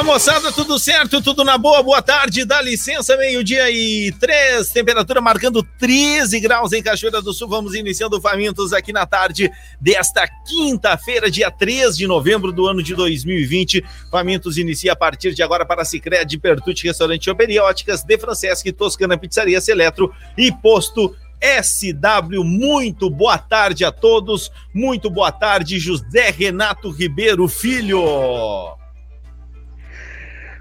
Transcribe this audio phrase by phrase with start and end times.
[0.00, 1.20] Fala moçada, tudo certo?
[1.20, 1.82] Tudo na boa?
[1.82, 7.46] Boa tarde, dá licença, meio-dia e três, temperatura marcando 13 graus em Cachoeira do Sul.
[7.46, 12.94] Vamos iniciando Famintos aqui na tarde desta quinta-feira, dia 3 de novembro do ano de
[12.94, 13.84] 2020.
[14.10, 19.60] Famintos inicia a partir de agora para Cicred, Pertute, Restaurante Operióticas, De Franceschi, Toscana Pizzaria,
[19.60, 22.42] Seletro e Posto SW.
[22.42, 24.50] Muito boa tarde a todos.
[24.72, 28.79] Muito boa tarde, José Renato Ribeiro Filho.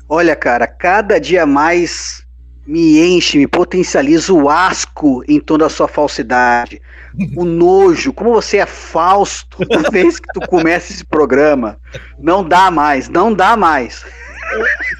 [0.09, 2.25] Olha, cara, cada dia mais
[2.65, 6.81] me enche, me potencializa o asco em toda a sua falsidade.
[7.35, 11.79] O nojo, como você é falso toda vez que tu começa esse programa.
[12.17, 14.03] Não dá mais, não dá mais.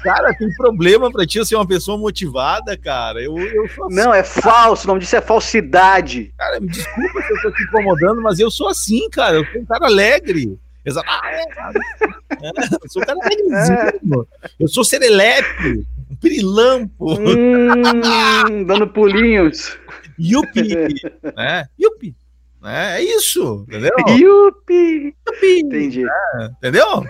[0.04, 3.20] Cara, tem problema pra ti ser uma pessoa motivada, cara.
[3.20, 6.32] Eu, eu assim, Não, é falso, o nome disso é falsidade.
[6.38, 9.38] Cara, me desculpa se eu tô te incomodando, mas eu sou assim, cara.
[9.38, 10.56] Eu sou um cara alegre.
[10.84, 11.06] Exato.
[11.08, 11.42] Ah, é,
[12.46, 12.50] é,
[12.82, 14.28] eu sou um cara alegrezinho.
[14.58, 15.86] Eu sou serelepe,
[16.20, 17.14] pirilampo.
[17.14, 17.82] Hum,
[18.66, 19.78] dando pulinhos.
[20.18, 20.74] Yupi,
[21.36, 21.66] né?
[21.80, 22.14] Yupi.
[22.62, 23.94] É, é isso, entendeu?
[24.18, 25.14] Yupi!
[25.26, 25.60] Yupi.
[25.60, 26.04] Entendi.
[26.04, 27.04] É, entendeu?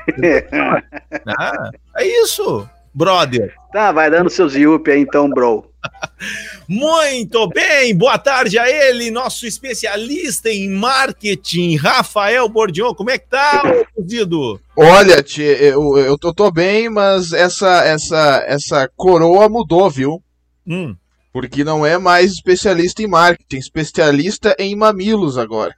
[1.96, 3.54] é isso, brother.
[3.72, 5.70] Tá, vai dando seus yupi aí então, bro.
[6.68, 12.94] Muito bem, boa tarde a ele, nosso especialista em marketing, Rafael Bordion.
[12.94, 13.62] Como é que tá,
[14.06, 14.60] Zido?
[14.76, 20.22] Olha, tia, eu, eu tô, tô, bem, mas essa, essa, essa coroa mudou, viu?
[20.66, 20.94] Hum.
[21.32, 25.74] Porque não é mais especialista em marketing, especialista em mamilos agora.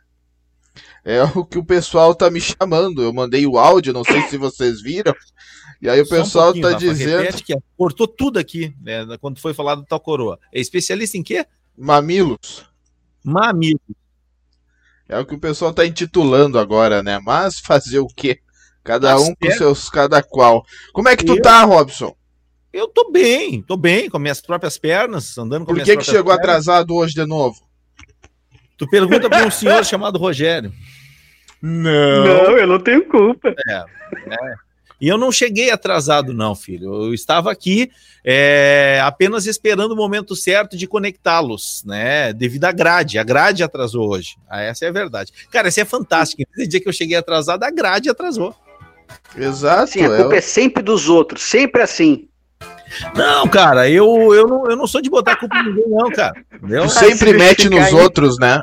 [1.04, 3.02] É o que o pessoal tá me chamando.
[3.02, 5.14] Eu mandei o áudio, não sei se vocês viram.
[5.82, 7.42] E aí o Só pessoal um tá Rafa, dizendo.
[7.42, 10.38] Que cortou tudo aqui, né, quando foi falado do tal coroa.
[10.54, 11.44] É especialista em quê?
[11.76, 12.64] Mamilos.
[13.24, 13.80] Mamilos.
[15.08, 17.18] É o que o pessoal tá intitulando agora, né?
[17.18, 18.38] Mas fazer o quê?
[18.84, 20.64] Cada Mas um com seus cada qual.
[20.92, 21.42] Como é que tu eu...
[21.42, 22.16] tá, Robson?
[22.72, 26.32] Eu tô bem, tô bem, com minhas próprias pernas, andando com Por que que chegou
[26.32, 26.38] pernas.
[26.38, 27.60] atrasado hoje de novo?
[28.78, 30.72] Tu pergunta para um senhor chamado Rogério.
[31.60, 32.24] Não.
[32.24, 33.54] Não, eu não tenho culpa.
[33.68, 34.54] É, é.
[35.02, 37.06] E eu não cheguei atrasado, não, filho.
[37.06, 37.90] Eu estava aqui
[38.24, 42.32] é, apenas esperando o momento certo de conectá-los, né?
[42.32, 43.18] Devido à grade.
[43.18, 44.36] A grade atrasou hoje.
[44.48, 45.32] Ah, essa é a verdade.
[45.50, 46.44] Cara, isso é fantástico.
[46.56, 48.54] Esse dia que eu cheguei atrasado, a grade atrasou.
[49.36, 49.90] Exato.
[49.90, 52.28] Sim, a culpa é, é sempre dos outros, sempre assim.
[53.16, 56.32] Não, cara, eu, eu, não, eu não sou de botar culpa em ninguém, não, cara.
[56.88, 57.94] Sempre mete nos aí.
[57.94, 58.62] outros, né?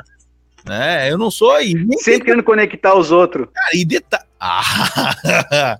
[0.68, 1.60] É, eu não sou.
[1.60, 3.48] E sempre querendo conectar os outros.
[3.52, 4.24] Cara, e detalhe.
[4.40, 5.78] Ah.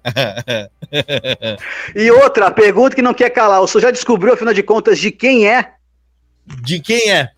[1.94, 3.62] e outra, pergunta que não quer calar.
[3.62, 5.72] O senhor já descobriu, afinal de contas, de quem é?
[6.46, 7.30] De quem é?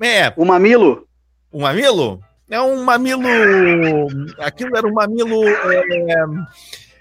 [0.00, 0.32] É.
[0.36, 1.06] O mamilo?
[1.50, 2.20] O mamilo?
[2.50, 3.22] É um mamilo.
[4.38, 5.48] Aquilo era um mamilo.
[5.48, 6.24] É...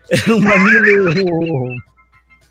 [0.09, 1.75] Era um mamilo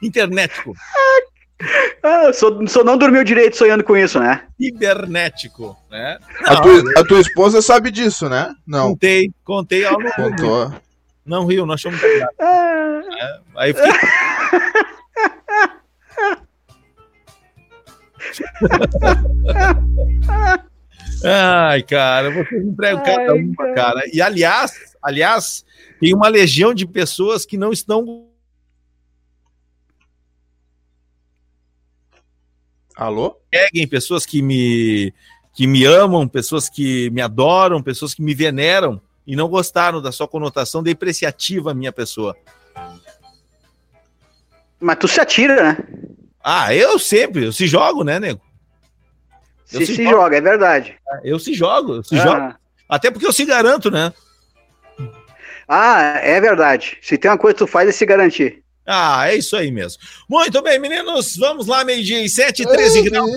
[0.01, 0.75] internético.
[0.77, 1.21] Ah,
[2.29, 4.43] o senhor não dormiu direito sonhando com isso, né?
[4.61, 6.19] Cibernético, né?
[6.41, 8.55] Não, a, tua, a, tua, esposa sabe disso, né?
[8.67, 8.91] Não.
[8.91, 10.75] Contei, contei ao Contou.
[11.25, 13.01] Não riu, nós chamamos de ah.
[13.21, 13.93] é, Aí fiquei...
[21.25, 24.03] Ai, cara, vocês entregam cada uma, cara.
[24.13, 25.65] E aliás, aliás,
[26.01, 28.32] tem uma legião de pessoas que não estão
[32.97, 33.39] Alô?
[33.55, 35.13] Seguem pessoas que me,
[35.55, 40.13] que me amam, pessoas que me adoram, pessoas que me veneram e não gostaram da
[40.13, 42.37] sua conotação depreciativa à minha pessoa.
[44.81, 45.79] Mas tu se atira, né?
[46.43, 48.41] Ah, eu sempre, eu se jogo, né, nego?
[49.73, 50.97] Eu se, se, se joga, é verdade.
[51.23, 52.23] Eu se jogo, eu se ah.
[52.23, 52.55] jogo.
[52.89, 54.13] Até porque eu se garanto, né?
[55.69, 56.99] Ah, é verdade.
[57.01, 58.62] Se tem uma coisa que tu faz é se garantir.
[58.87, 60.03] Ah, é isso aí mesmo.
[60.29, 63.31] Muito bem, meninos, vamos lá, meio-dia e 7, 13 graus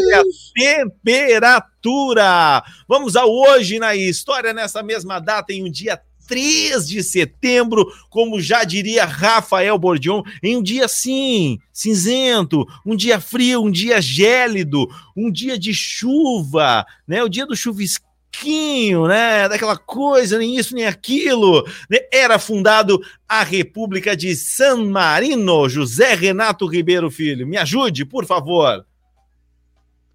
[0.57, 2.63] é a temperatura.
[2.87, 8.41] Vamos ao hoje na história, nessa mesma data, em um dia 3 de setembro, como
[8.41, 14.87] já diria Rafael Bordion, em um dia sim, cinzento, um dia frio, um dia gélido,
[15.15, 17.23] um dia de chuva, né?
[17.23, 18.04] O dia do chuvisco
[18.35, 21.63] pouquinho, né, daquela coisa, nem isso nem aquilo.
[21.89, 21.99] Né?
[22.11, 25.69] Era fundado a República de San Marino.
[25.69, 28.85] José Renato Ribeiro Filho, me ajude, por favor.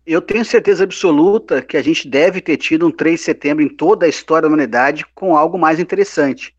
[0.07, 3.69] Eu tenho certeza absoluta que a gente deve ter tido um 3 de setembro em
[3.69, 6.55] toda a história da humanidade com algo mais interessante.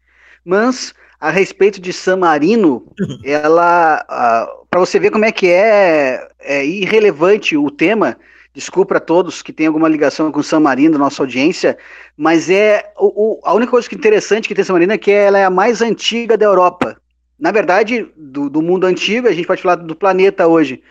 [0.46, 2.88] Mas, a respeito de San Marino,
[3.24, 4.06] ela.
[4.10, 8.18] Uh, para você ver como é que é, é irrelevante o tema,
[8.54, 11.78] Desculpa a todos que têm alguma ligação com San Marino, nossa audiência,
[12.18, 14.98] mas é o, o, a única coisa que é interessante que tem San Marino é
[14.98, 16.98] que ela é a mais antiga da Europa.
[17.40, 20.84] na verdade, do, do, mundo antigo, a gente pode falar do planeta hoje,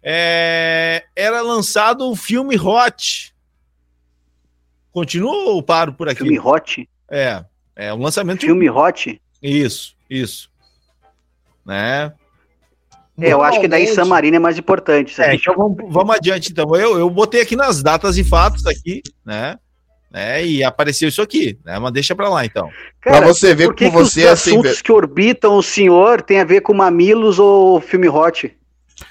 [0.02, 3.34] é, era lançado o filme Hot.
[4.90, 6.22] Continua ou paro por aqui?
[6.22, 6.88] Filme Hot?
[7.10, 7.44] É,
[7.76, 8.40] é um lançamento.
[8.40, 8.70] Filme de...
[8.70, 9.20] Hot?
[9.42, 10.50] Isso, isso.
[11.64, 12.12] Né?
[13.20, 15.20] É, eu acho que daí San Marino é mais importante.
[15.20, 16.74] É, então vamos, vamos adiante, então.
[16.76, 19.58] Eu, eu botei aqui nas datas e fatos aqui, né?
[20.10, 20.44] né?
[20.44, 21.78] E apareceu isso aqui, né?
[21.78, 22.70] Mas deixa para lá então.
[23.02, 24.52] Para você ver como você é assim.
[24.52, 28.54] Os assuntos que orbitam o senhor tem a ver com mamilos ou filme hot?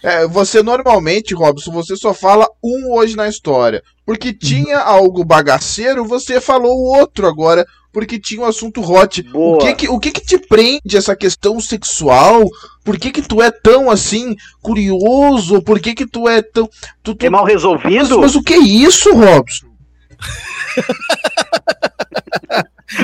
[0.03, 3.83] É, você normalmente, Robson, você só fala um hoje na história.
[4.05, 9.23] Porque tinha algo bagaceiro, você falou o outro agora, porque tinha um assunto hot.
[9.23, 9.55] Boa.
[9.55, 12.43] O que que, o que que te prende essa questão sexual?
[12.83, 15.61] Por que que tu é tão assim curioso?
[15.63, 16.69] Por que que tu é tão
[17.01, 17.25] tu, tu...
[17.25, 18.19] é mal resolvido?
[18.19, 19.67] Mas, mas o que é isso, Robson?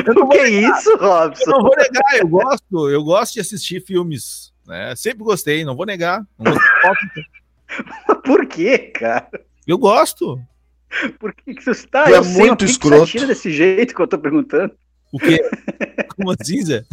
[0.06, 1.44] eu não o que é isso, Robson?
[1.48, 4.96] Eu não vou negar, eu gosto, eu gosto de assistir filmes, né?
[4.96, 6.26] Sempre gostei, não vou negar.
[6.38, 6.54] Não.
[8.24, 9.30] Por que, cara?
[9.66, 10.40] Eu gosto.
[11.20, 12.10] Por que, que você está?
[12.10, 13.08] é muito escroto.
[13.08, 14.74] Você desse jeito que eu tô perguntando.
[15.12, 15.40] O quê?
[16.16, 16.84] Como assim, Zé?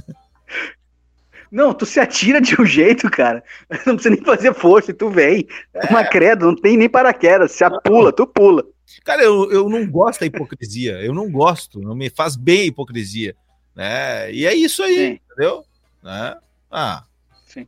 [1.50, 3.43] Não, tu se atira de um jeito, cara.
[3.84, 5.46] Não precisa nem fazer força, tu vem.
[5.75, 5.87] É.
[5.88, 7.52] Uma credo, não tem nem paraquedas.
[7.52, 8.64] Se pula, tu pula.
[9.05, 11.00] Cara, eu, eu não gosto da hipocrisia.
[11.00, 11.81] Eu não gosto.
[11.81, 13.34] Não me faz bem a hipocrisia.
[13.75, 14.32] Né?
[14.32, 15.20] E é isso aí, Sim.
[15.25, 15.64] entendeu?
[16.02, 16.37] Né?
[16.70, 17.05] Ah.
[17.52, 17.67] Sim.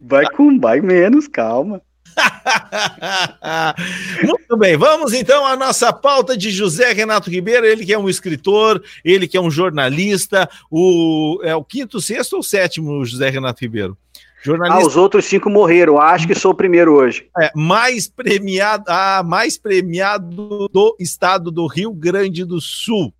[0.00, 1.82] Vai com vai menos, calma.
[4.22, 8.08] Muito bem, vamos então à nossa pauta de José Renato Ribeiro, ele que é um
[8.08, 13.60] escritor, ele que é um jornalista, o é o quinto, sexto ou sétimo José Renato
[13.60, 13.96] Ribeiro?
[14.42, 14.82] Jornalista...
[14.82, 15.98] Ah, os outros cinco morreram.
[15.98, 17.26] Acho que sou o primeiro hoje.
[17.40, 23.12] É, mais premiado, ah, mais premiado do estado do Rio Grande do Sul.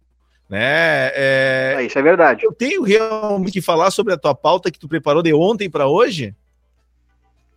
[0.49, 1.11] Né?
[1.15, 1.83] É...
[1.87, 2.45] isso é verdade.
[2.45, 5.87] Eu tenho realmente que falar sobre a tua pauta que tu preparou de ontem para
[5.87, 6.35] hoje.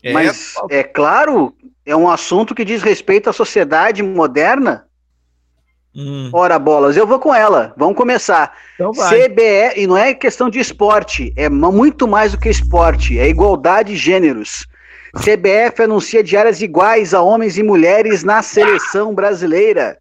[0.03, 1.53] É Mas é claro,
[1.85, 4.85] é um assunto que diz respeito à sociedade moderna.
[5.95, 6.29] Hum.
[6.31, 7.73] Ora, bolas, eu vou com ela.
[7.75, 8.55] Vamos começar.
[8.75, 13.27] Então CBE, e não é questão de esporte, é muito mais do que esporte, é
[13.27, 14.67] igualdade de gêneros.
[15.15, 19.97] CBF anuncia diárias iguais a homens e mulheres na seleção brasileira.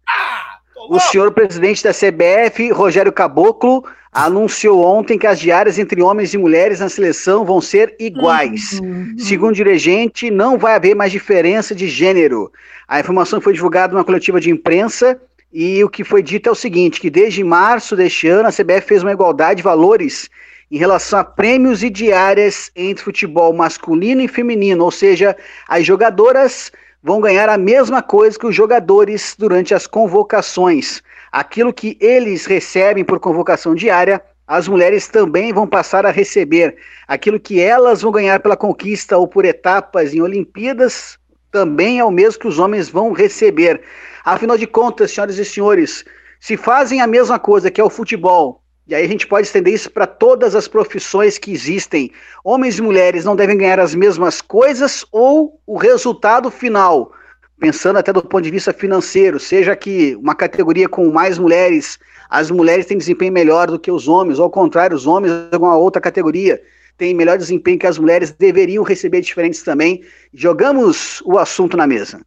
[0.89, 6.37] O senhor presidente da CBF, Rogério Caboclo, anunciou ontem que as diárias entre homens e
[6.37, 8.79] mulheres na seleção vão ser iguais.
[8.79, 9.15] Uhum.
[9.17, 12.51] Segundo o dirigente, não vai haver mais diferença de gênero.
[12.87, 15.19] A informação foi divulgada numa coletiva de imprensa
[15.53, 18.87] e o que foi dito é o seguinte, que desde março deste ano a CBF
[18.87, 20.29] fez uma igualdade de valores
[20.69, 25.35] em relação a prêmios e diárias entre futebol masculino e feminino, ou seja,
[25.67, 26.71] as jogadoras
[27.07, 31.01] vão ganhar a mesma coisa que os jogadores durante as convocações.
[31.31, 36.75] Aquilo que eles recebem por convocação diária, as mulheres também vão passar a receber.
[37.07, 41.17] Aquilo que elas vão ganhar pela conquista ou por etapas em Olimpíadas,
[41.49, 43.79] também é o mesmo que os homens vão receber.
[44.25, 46.03] Afinal de contas, senhoras e senhores,
[46.41, 49.73] se fazem a mesma coisa que é o futebol, e aí a gente pode estender
[49.73, 52.11] isso para todas as profissões que existem.
[52.43, 57.11] Homens e mulheres não devem ganhar as mesmas coisas ou o resultado final
[57.59, 61.97] pensando até do ponto de vista financeiro, seja que uma categoria com mais mulheres,
[62.29, 65.55] as mulheres têm desempenho melhor do que os homens, ou ao contrário, os homens de
[65.55, 66.61] alguma outra categoria
[66.97, 70.03] têm melhor desempenho que as mulheres, deveriam receber diferentes também.
[70.33, 72.21] Jogamos o assunto na mesa.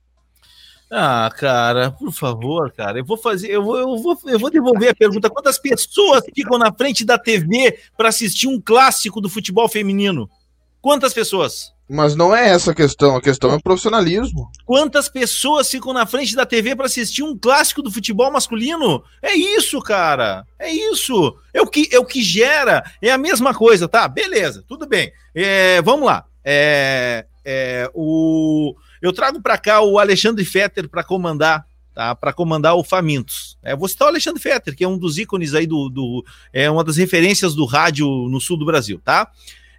[0.91, 4.91] Ah, cara, por favor, cara, eu vou fazer, eu vou, eu vou, eu vou devolver
[4.91, 5.31] a pergunta.
[5.31, 10.29] Quantas pessoas ficam na frente da TV para assistir um clássico do futebol feminino?
[10.81, 11.73] Quantas pessoas?
[11.89, 14.49] Mas não é essa a questão, a questão é o profissionalismo.
[14.65, 19.03] Quantas pessoas ficam na frente da TV para assistir um clássico do futebol masculino?
[19.21, 20.45] É isso, cara.
[20.57, 21.37] É isso.
[21.53, 22.85] É o que, é o que gera.
[23.03, 24.07] É a mesma coisa, tá?
[24.07, 25.13] Beleza, tudo bem.
[25.35, 26.25] É, vamos lá.
[26.45, 32.15] É, é, o, eu trago para cá o Alexandre Fetter para comandar tá?
[32.15, 33.59] Para comandar o Famintos.
[33.63, 36.71] É, vou citar o Alexandre Fetter, que é um dos ícones aí do, do, é
[36.71, 39.31] uma das referências do rádio no sul do Brasil, tá?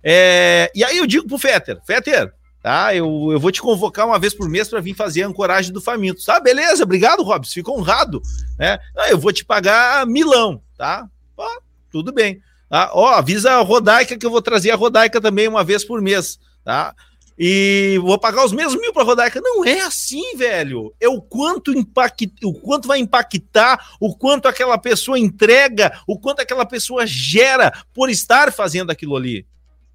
[0.03, 2.95] É, e aí eu digo pro Fetter, Fetter, tá?
[2.95, 5.81] Eu, eu vou te convocar uma vez por mês para vir fazer a ancoragem do
[5.81, 6.39] Faminto, tá?
[6.39, 8.21] Beleza, obrigado, Robson, fico honrado,
[8.57, 8.77] né?
[9.09, 11.07] Eu vou te pagar milão, tá?
[11.37, 11.47] Ó,
[11.91, 12.41] tudo bem.
[12.69, 12.91] Tá?
[12.93, 16.39] Ó, avisa a Rodaica que eu vou trazer a Rodaica também uma vez por mês,
[16.63, 16.95] tá?
[17.43, 19.41] E vou pagar os mesmos mil para Rodaica.
[19.41, 20.93] Não é assim, velho.
[20.99, 26.39] É o quanto impacta, o quanto vai impactar, o quanto aquela pessoa entrega, o quanto
[26.41, 29.43] aquela pessoa gera por estar fazendo aquilo ali.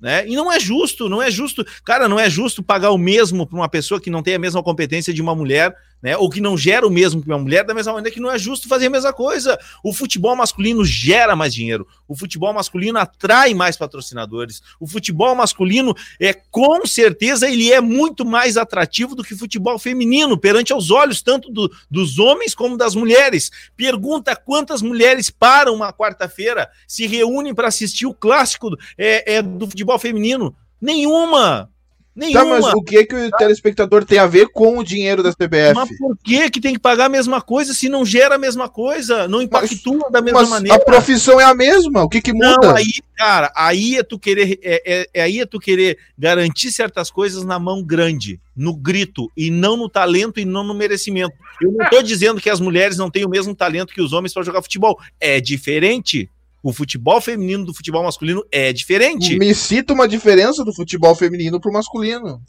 [0.00, 0.26] Né?
[0.26, 1.64] E não é justo, não é justo.
[1.84, 4.60] Cara, não é justo pagar o mesmo para uma pessoa que não tem a mesma
[4.60, 5.72] competência de uma mulher
[6.06, 6.16] né?
[6.16, 8.38] Ou que não gera o mesmo que uma mulher, da mesma maneira que não é
[8.38, 9.58] justo fazer a mesma coisa.
[9.82, 15.96] O futebol masculino gera mais dinheiro, o futebol masculino atrai mais patrocinadores, o futebol masculino
[16.20, 20.92] é com certeza ele é muito mais atrativo do que o futebol feminino perante aos
[20.92, 23.50] olhos tanto do, dos homens como das mulheres.
[23.76, 29.66] Pergunta quantas mulheres param uma quarta-feira, se reúnem para assistir o clássico é, é, do
[29.66, 30.54] futebol feminino.
[30.80, 31.68] Nenhuma.
[32.16, 32.44] Nenhuma.
[32.44, 35.74] Tá, mas o que que o telespectador tem a ver com o dinheiro da CBF?
[35.74, 38.70] Mas por que que tem que pagar a mesma coisa se não gera a mesma
[38.70, 39.28] coisa?
[39.28, 40.78] Não impactua mas, da mesma mas maneira?
[40.78, 42.56] A profissão é a mesma, o que que muda?
[42.62, 46.72] Não, aí, cara, aí é tu querer é, é, é, aí é tu querer garantir
[46.72, 51.34] certas coisas na mão grande, no grito e não no talento e não no merecimento.
[51.60, 54.32] Eu não tô dizendo que as mulheres não têm o mesmo talento que os homens
[54.32, 54.98] para jogar futebol.
[55.20, 56.30] É diferente.
[56.66, 59.38] O futebol feminino do futebol masculino é diferente.
[59.38, 62.40] Me cita uma diferença do futebol feminino pro masculino.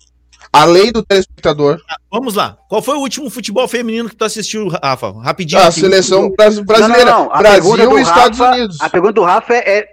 [0.52, 1.80] Além do telespectador.
[1.88, 2.58] Ah, vamos lá.
[2.68, 5.12] Qual foi o último futebol feminino que tu assistiu, Rafa?
[5.22, 5.62] Rapidinho.
[5.62, 6.32] A seleção
[6.66, 7.12] brasileira.
[7.12, 7.38] Não, não, não.
[7.38, 8.78] Brasil e Estados Rafa, Unidos.
[8.82, 9.88] A pergunta do Rafa é, é,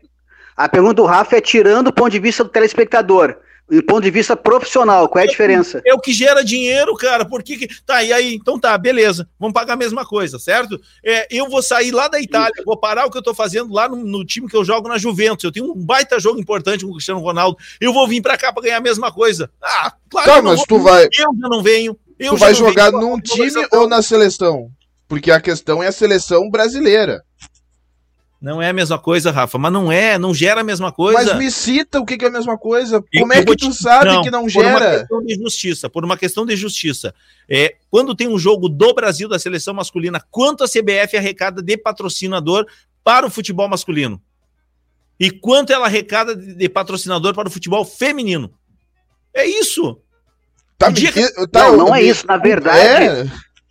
[0.57, 3.37] a pergunta do Rafa é tirando o ponto de vista do telespectador.
[3.69, 5.81] Do ponto de vista profissional, qual é a diferença?
[5.87, 7.25] É o que gera dinheiro, cara.
[7.25, 7.83] Por que, que.
[7.83, 8.35] Tá, e aí?
[8.35, 9.27] Então tá, beleza.
[9.41, 10.79] Vamos pagar a mesma coisa, certo?
[11.03, 13.89] É, eu vou sair lá da Itália, vou parar o que eu tô fazendo lá
[13.89, 15.45] no, no, time que eu jogo na Juventus.
[15.45, 17.57] Eu tenho um baita jogo importante com o Cristiano Ronaldo.
[17.81, 19.51] Eu vou vir pra cá pra ganhar a mesma coisa.
[19.63, 21.05] Ah, claro tá, mas vou, tu vai.
[21.07, 21.97] Eu já não venho.
[22.19, 24.71] tu vai jogar venho, num time ou na seleção?
[25.09, 27.25] Porque a questão é a seleção brasileira.
[28.45, 31.33] Não é a mesma coisa, Rafa, mas não é, não gera a mesma coisa.
[31.33, 33.03] Mas me cita o que, é a mesma coisa.
[33.19, 33.75] Como é que tu te...
[33.75, 34.69] sabe não, que não gera?
[34.69, 37.15] Por uma questão de justiça, por uma questão de justiça.
[37.49, 41.75] É, quando tem um jogo do Brasil da seleção masculina, quanto a CBF arrecada de
[41.79, 42.67] patrocinador
[43.03, 44.21] para o futebol masculino?
[45.19, 48.53] E quanto ela arrecada de patrocinador para o futebol feminino?
[49.33, 49.99] É isso.
[50.77, 51.01] Tá, me...
[51.01, 51.47] que...
[51.47, 52.27] tá, não, não é isso.
[52.27, 53.25] Na verdade, é...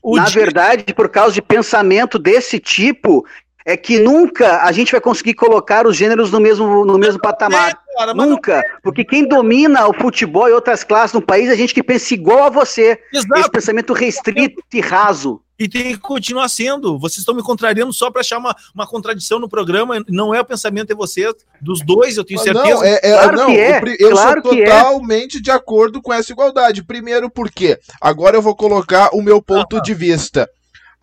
[0.04, 0.42] na dia...
[0.42, 3.24] verdade, por causa de pensamento desse tipo,
[3.66, 7.72] é que nunca a gente vai conseguir colocar os gêneros no mesmo, no mesmo patamar.
[7.72, 8.64] É, cara, nunca.
[8.82, 12.44] Porque quem domina o futebol e outras classes no país é gente que pensa igual
[12.44, 13.00] a você.
[13.14, 13.40] Exato.
[13.40, 15.42] Esse pensamento restrito e raso.
[15.58, 16.98] E tem que continuar sendo.
[16.98, 20.04] Vocês estão me contrariando só para achar uma, uma contradição no programa.
[20.10, 22.76] Não é o pensamento de vocês, dos dois, eu tenho ah, certeza.
[22.76, 23.82] Não, é, é, claro não, que é.
[24.00, 24.66] Eu claro sou é.
[24.66, 25.42] totalmente é.
[25.42, 26.84] de acordo com essa igualdade.
[26.84, 30.50] Primeiro, porque agora eu vou colocar o meu ponto ah, de vista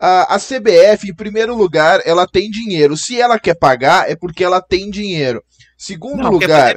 [0.01, 2.97] a, a CBF, em primeiro lugar, ela tem dinheiro.
[2.97, 5.43] Se ela quer pagar, é porque ela tem dinheiro.
[5.77, 6.75] Segundo não, lugar,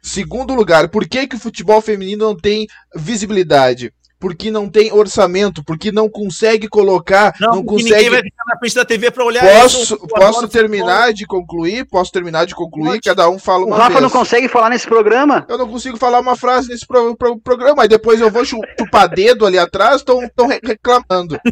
[0.00, 3.92] segundo lugar, por que, que o futebol feminino não tem visibilidade?
[4.20, 7.94] Porque não tem orçamento, porque não consegue colocar, não, não consegue.
[7.94, 9.62] Ninguém vai ficar na frente da TV para olhar.
[9.62, 11.86] Posso, isso, posso terminar de concluir?
[11.86, 12.90] Posso terminar de concluir?
[12.90, 13.00] Pode.
[13.00, 14.02] Cada um fala uma O Rafa vez.
[14.02, 15.46] não consegue falar nesse programa?
[15.48, 19.08] Eu não consigo falar uma frase nesse pro, pro, programa, aí depois eu vou chupar
[19.08, 21.40] dedo ali atrás, estão reclamando.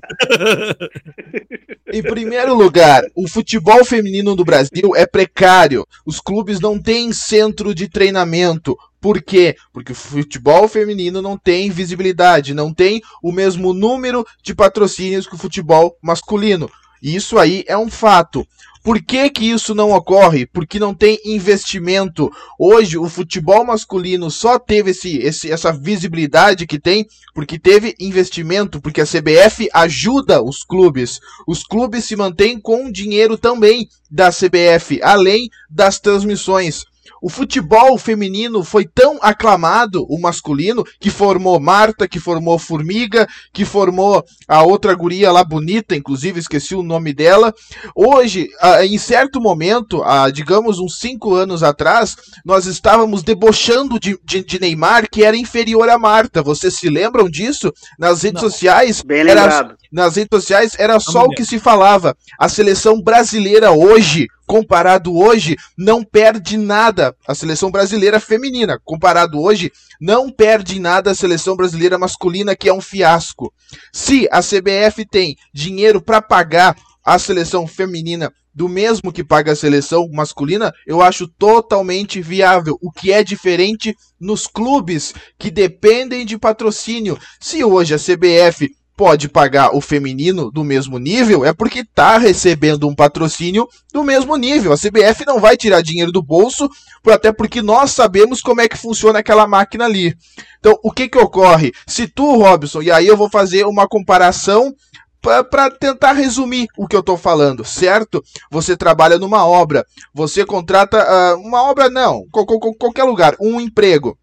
[1.90, 5.86] em primeiro lugar, o futebol feminino do Brasil é precário.
[6.04, 8.76] Os clubes não têm centro de treinamento.
[9.00, 9.56] Por quê?
[9.72, 15.34] Porque o futebol feminino não tem visibilidade, não tem o mesmo número de patrocínios que
[15.34, 16.70] o futebol masculino.
[17.02, 18.46] Isso aí é um fato.
[18.82, 20.46] Por que, que isso não ocorre?
[20.46, 22.30] Porque não tem investimento.
[22.58, 28.80] Hoje o futebol masculino só teve esse, esse, essa visibilidade que tem porque teve investimento,
[28.80, 31.20] porque a CBF ajuda os clubes.
[31.46, 36.84] Os clubes se mantêm com dinheiro também da CBF, além das transmissões.
[37.22, 43.64] O futebol feminino foi tão aclamado, o masculino, que formou Marta, que formou Formiga, que
[43.64, 47.52] formou a outra guria lá bonita, inclusive esqueci o nome dela.
[47.94, 48.48] Hoje,
[48.82, 55.08] em certo momento, digamos uns cinco anos atrás, nós estávamos debochando de, de, de, Neymar,
[55.10, 56.42] que era inferior a Marta.
[56.42, 57.72] Vocês se lembram disso?
[57.98, 58.50] Nas redes Não.
[58.50, 59.02] sociais.
[59.02, 59.70] Bem lembrado.
[59.70, 62.16] Era, nas redes sociais era só o que se falava.
[62.38, 68.80] A seleção brasileira hoje comparado hoje, não perde nada a seleção brasileira feminina.
[68.82, 73.52] Comparado hoje, não perde nada a seleção brasileira masculina, que é um fiasco.
[73.92, 76.74] Se a CBF tem dinheiro para pagar
[77.04, 82.76] a seleção feminina do mesmo que paga a seleção masculina, eu acho totalmente viável.
[82.82, 87.16] O que é diferente nos clubes que dependem de patrocínio.
[87.38, 92.88] Se hoje a CBF pode pagar o feminino do mesmo nível, é porque está recebendo
[92.88, 94.72] um patrocínio do mesmo nível.
[94.72, 96.68] A CBF não vai tirar dinheiro do bolso,
[97.06, 100.16] até porque nós sabemos como é que funciona aquela máquina ali.
[100.58, 101.72] Então, o que que ocorre?
[101.86, 104.74] Se tu, Robson, e aí eu vou fazer uma comparação
[105.22, 108.20] para tentar resumir o que eu estou falando, certo?
[108.50, 114.18] Você trabalha numa obra, você contrata uh, uma obra não, qualquer lugar, um emprego.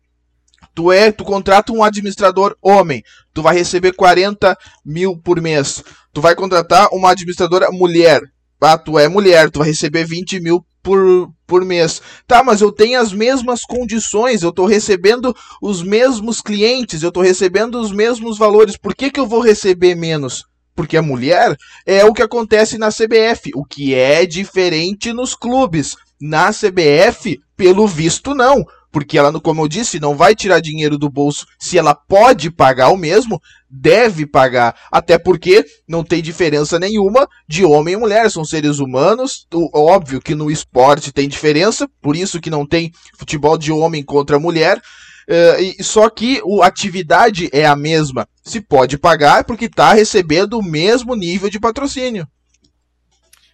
[0.75, 3.01] Tu é, tu contrata um administrador homem,
[3.33, 5.81] tu vai receber 40 mil por mês.
[6.13, 8.21] Tu vai contratar uma administradora mulher,
[8.61, 12.01] ah, tu é mulher, tu vai receber 20 mil por, por mês.
[12.27, 17.23] Tá, mas eu tenho as mesmas condições, eu estou recebendo os mesmos clientes, eu estou
[17.23, 18.75] recebendo os mesmos valores.
[18.75, 20.43] Por que, que eu vou receber menos?
[20.75, 21.55] porque a mulher
[21.85, 25.95] é o que acontece na CBF, o que é diferente nos clubes.
[26.19, 28.65] Na CBF, pelo visto, não.
[28.91, 31.45] Porque ela, como eu disse, não vai tirar dinheiro do bolso.
[31.59, 34.73] Se ela pode pagar o mesmo, deve pagar.
[34.89, 38.31] Até porque não tem diferença nenhuma de homem e mulher.
[38.31, 39.47] São seres humanos.
[39.73, 41.89] Óbvio que no esporte tem diferença.
[42.01, 44.81] Por isso que não tem futebol de homem contra mulher.
[45.27, 48.25] Uh, só que a atividade é a mesma.
[48.43, 52.25] Se pode pagar porque está recebendo o mesmo nível de patrocínio.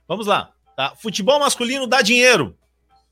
[0.07, 0.51] Vamos lá.
[0.81, 0.93] Tá?
[0.99, 2.55] Futebol masculino dá dinheiro.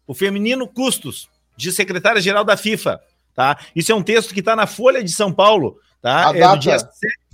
[0.07, 1.29] O feminino, custos.
[1.55, 2.99] De secretária-geral da FIFA.
[3.35, 3.59] Tá?
[3.75, 5.77] Isso é um texto que está na Folha de São Paulo.
[6.01, 6.31] Tá?
[6.31, 6.57] A é data.
[6.57, 6.77] dia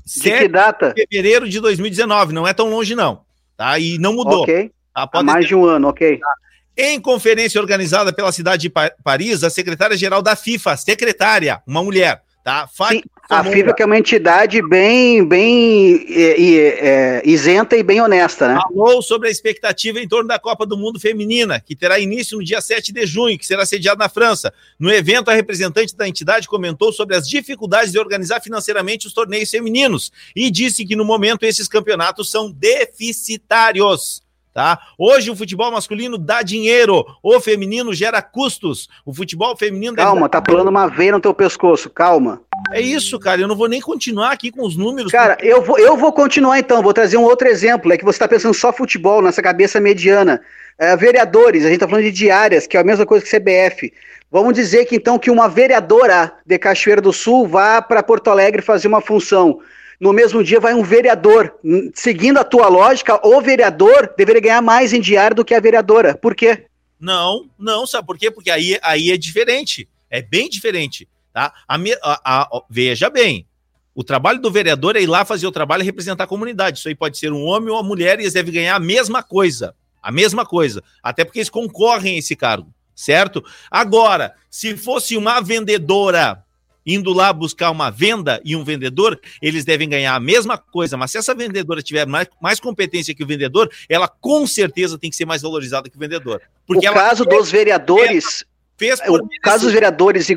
[0.05, 0.93] 7 data?
[0.93, 2.33] de fevereiro de 2019.
[2.33, 3.21] Não é tão longe, não.
[3.55, 3.79] Tá?
[3.79, 4.41] E não mudou.
[4.41, 4.73] Ok.
[4.93, 5.09] Tá?
[5.13, 5.47] Há mais ter...
[5.47, 6.17] de um ano, ok.
[6.17, 6.33] Tá?
[6.77, 12.69] Em conferência organizada pela cidade de Paris, a secretária-geral da FIFA, secretária, uma mulher, tá?
[12.71, 18.47] Sim, a FIFA que é uma entidade bem, bem é, é, isenta e bem honesta,
[18.47, 18.59] né?
[18.61, 22.43] Falou sobre a expectativa em torno da Copa do Mundo Feminina, que terá início no
[22.43, 24.53] dia 7 de junho, que será sediada na França.
[24.77, 29.49] No evento, a representante da entidade comentou sobre as dificuldades de organizar financeiramente os torneios
[29.49, 34.21] femininos e disse que no momento esses campeonatos são deficitários
[34.55, 34.79] tá?
[34.97, 38.87] Hoje o futebol masculino dá dinheiro, o feminino gera custos.
[39.05, 42.41] O futebol feminino Calma, tá pulando uma veia no teu pescoço, calma.
[42.71, 45.11] É isso, cara, eu não vou nem continuar aqui com os números.
[45.11, 48.15] Cara, eu vou, eu vou continuar então, vou trazer um outro exemplo, é que você
[48.15, 50.41] está pensando só futebol, nessa cabeça mediana.
[50.79, 53.91] É, vereadores, a gente tá falando de diárias, que é a mesma coisa que CBF.
[54.31, 58.61] Vamos dizer que então que uma vereadora de Cachoeira do Sul vá para Porto Alegre
[58.61, 59.59] fazer uma função
[59.99, 61.55] no mesmo dia vai um vereador.
[61.93, 66.15] Seguindo a tua lógica, o vereador deveria ganhar mais em diário do que a vereadora.
[66.15, 66.65] Por quê?
[66.99, 68.31] Não, não, sabe por quê?
[68.31, 69.87] Porque aí, aí é diferente.
[70.09, 71.07] É bem diferente.
[71.33, 71.53] Tá?
[71.67, 73.45] A, a, a, veja bem,
[73.93, 76.79] o trabalho do vereador é ir lá fazer o trabalho e representar a comunidade.
[76.79, 79.21] Isso aí pode ser um homem ou uma mulher e eles devem ganhar a mesma
[79.21, 79.75] coisa.
[80.01, 80.83] A mesma coisa.
[81.01, 83.43] Até porque eles concorrem a esse cargo, certo?
[83.69, 86.44] Agora, se fosse uma vendedora
[86.85, 91.11] indo lá buscar uma venda e um vendedor, eles devem ganhar a mesma coisa, mas
[91.11, 95.15] se essa vendedora tiver mais, mais competência que o vendedor, ela com certeza tem que
[95.15, 96.41] ser mais valorizada que o vendedor.
[96.67, 98.45] Porque o caso fez, dos vereadores.
[98.77, 100.27] Fez o caso dos vereadores.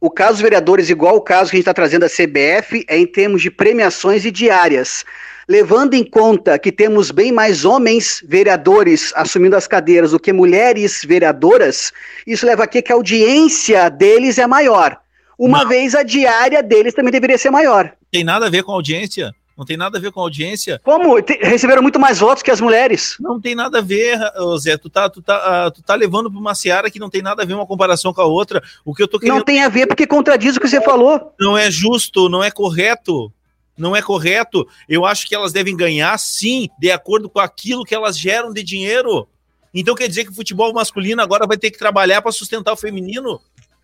[0.00, 2.98] O caso dos vereadores, igual o caso que a gente está trazendo da CBF, é
[2.98, 5.04] em termos de premiações e diárias.
[5.48, 11.04] Levando em conta que temos bem mais homens vereadores assumindo as cadeiras do que mulheres
[11.04, 11.92] vereadoras,
[12.26, 15.01] isso leva aqui que a audiência deles é maior.
[15.42, 15.68] Uma não.
[15.68, 17.92] vez a diária deles também deveria ser maior.
[18.12, 19.34] Tem nada a ver com a audiência.
[19.58, 20.80] Não tem nada a ver com a audiência.
[20.84, 21.20] Como?
[21.20, 23.16] Te, receberam muito mais votos que as mulheres.
[23.18, 24.20] Não tem nada a ver,
[24.60, 24.76] Zé.
[24.76, 27.42] Tu tá, tu tá, uh, tu tá levando para uma seara que não tem nada
[27.42, 28.62] a ver uma comparação com a outra.
[28.84, 29.34] O que eu tô querendo...
[29.34, 31.34] Não tem a ver porque contradiz o que você falou.
[31.40, 33.32] Não é justo, não é correto.
[33.76, 34.64] Não é correto.
[34.88, 38.62] Eu acho que elas devem ganhar, sim, de acordo com aquilo que elas geram de
[38.62, 39.26] dinheiro.
[39.74, 42.76] Então quer dizer que o futebol masculino agora vai ter que trabalhar para sustentar o
[42.76, 43.40] feminino?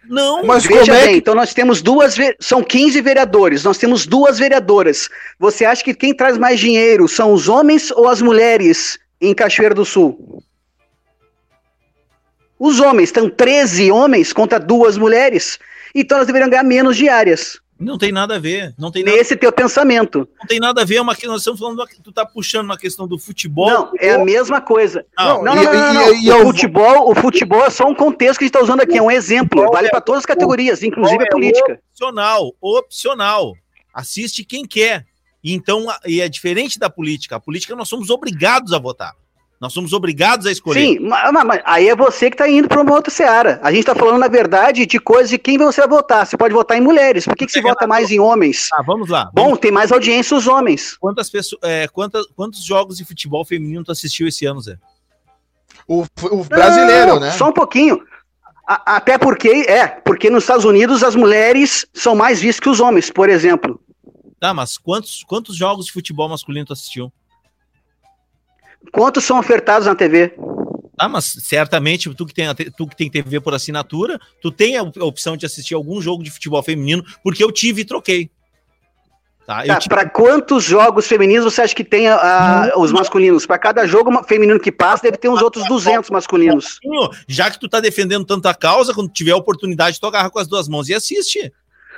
[0.07, 1.19] Não, mas veja é bem, que...
[1.19, 5.09] então nós temos duas, são 15 vereadores, nós temos duas vereadoras.
[5.39, 9.75] Você acha que quem traz mais dinheiro são os homens ou as mulheres em Cachoeira
[9.75, 10.43] do Sul?
[12.59, 15.59] Os homens, estão 13 homens contra duas mulheres,
[15.95, 17.61] então elas deveriam ganhar menos diárias.
[17.79, 18.75] Não tem nada a ver.
[18.77, 19.41] Não tem Nesse nada...
[19.41, 20.29] teu pensamento.
[20.41, 20.97] Não tem nada a ver.
[20.97, 21.85] É uma, nós estamos falando.
[22.03, 23.71] Tu tá puxando uma questão do futebol.
[23.71, 25.07] Não, é a mesma coisa.
[25.17, 25.63] Não, não, não.
[25.63, 26.15] não, não, não.
[26.15, 28.81] E, e, o, futebol, o futebol é só um contexto que a gente está usando
[28.81, 28.99] aqui.
[28.99, 29.71] É um exemplo.
[29.71, 31.81] Vale é, para todas as categorias, inclusive a é política.
[31.93, 32.53] Opcional.
[32.61, 33.55] Opcional.
[33.95, 35.07] Assiste quem quer.
[35.43, 37.37] Então, e é diferente da política.
[37.37, 39.15] A política nós somos obrigados a votar.
[39.61, 40.81] Nós somos obrigados a escolher.
[40.81, 43.59] Sim, mas, mas aí é você que está indo para uma outra seara.
[43.63, 46.25] A gente está falando, na verdade, de coisas de quem você vai votar.
[46.25, 47.25] Você pode votar em mulheres.
[47.25, 48.69] Por que, que você vota mais em homens?
[48.73, 49.29] Ah, vamos lá.
[49.35, 50.97] Bom, tem mais audiência os homens.
[50.99, 54.79] Quantas pessoas, é, quantas, quantos jogos de futebol feminino tu assistiu esse ano, Zé?
[55.89, 57.33] O, o brasileiro, Não, né?
[57.33, 58.01] Só um pouquinho.
[58.69, 62.79] A, até porque, é, porque nos Estados Unidos as mulheres são mais vistas que os
[62.79, 63.81] homens, por exemplo.
[64.39, 67.13] Tá, mas quantos, quantos jogos de futebol masculino tu assistiu?
[68.93, 70.35] Quantos são ofertados na TV?
[70.99, 74.83] Ah, mas certamente tu que, tem, tu que tem TV por assinatura, tu tem a
[74.83, 78.31] opção de assistir algum jogo de futebol feminino, porque eu tive e troquei.
[79.47, 79.79] Tá, tá.
[79.89, 83.47] Para quantos jogos femininos você acha que tem a, os masculinos?
[83.47, 86.79] Para cada jogo feminino que passa, deve ter uns outros 200 masculinos.
[87.27, 90.47] Já que tu tá defendendo tanta causa, quando tiver a oportunidade, tu agarra com as
[90.47, 91.51] duas mãos e assiste.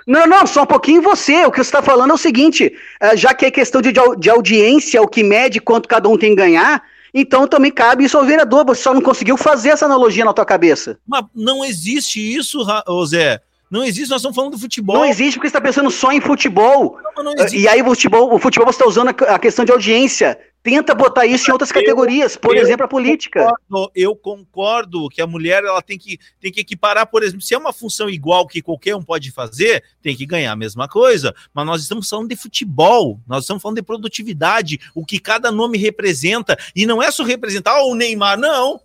[0.06, 1.44] Não, não, só um pouquinho você.
[1.44, 4.30] O que você está falando é o seguinte: eh, já que é questão de, de
[4.30, 6.82] audiência, o que mede quanto cada um tem que ganhar,
[7.12, 8.64] então também cabe isso ao vereador.
[8.66, 10.98] Você só não conseguiu fazer essa analogia na tua cabeça.
[11.06, 12.64] Mas não existe isso,
[13.06, 13.40] Zé.
[13.70, 14.96] Não existe, nós estamos falando do futebol.
[14.96, 16.98] Não existe porque você está pensando só em futebol.
[17.16, 20.36] Não, não e aí o futebol, o futebol você está usando a questão de audiência.
[20.62, 23.46] Tenta botar isso em outras categorias, por eu exemplo, a política.
[23.46, 27.54] Concordo, eu concordo que a mulher ela tem que, tem que equiparar, por exemplo, se
[27.54, 31.34] é uma função igual que qualquer um pode fazer, tem que ganhar a mesma coisa.
[31.54, 35.78] Mas nós estamos falando de futebol, nós estamos falando de produtividade, o que cada nome
[35.78, 36.58] representa.
[36.76, 38.80] E não é só representar oh, o Neymar, não.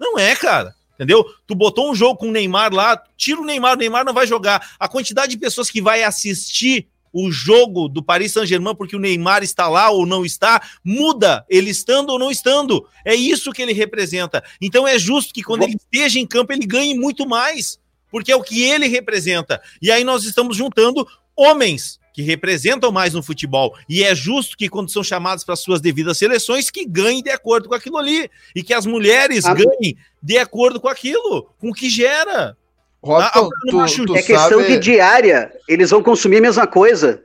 [0.00, 0.74] Não é, cara.
[1.02, 1.24] Entendeu?
[1.48, 4.24] Tu botou um jogo com o Neymar lá, tira o Neymar, o Neymar não vai
[4.24, 4.76] jogar.
[4.78, 9.42] A quantidade de pessoas que vai assistir o jogo do Paris Saint-Germain porque o Neymar
[9.42, 12.86] está lá ou não está, muda ele estando ou não estando.
[13.04, 14.44] É isso que ele representa.
[14.60, 18.36] Então é justo que quando ele esteja em campo ele ganhe muito mais, porque é
[18.36, 19.60] o que ele representa.
[19.82, 21.04] E aí nós estamos juntando
[21.36, 23.74] homens que representam mais no futebol.
[23.88, 27.68] E é justo que, quando são chamados para suas devidas seleções, que ganhem de acordo
[27.68, 28.30] com aquilo ali.
[28.54, 32.56] E que as mulheres ah, ganhem de acordo com aquilo, com o que gera.
[33.02, 34.68] Robson, ah, tu, tu é questão sabe...
[34.68, 35.50] de diária.
[35.68, 37.22] Eles vão consumir a mesma coisa.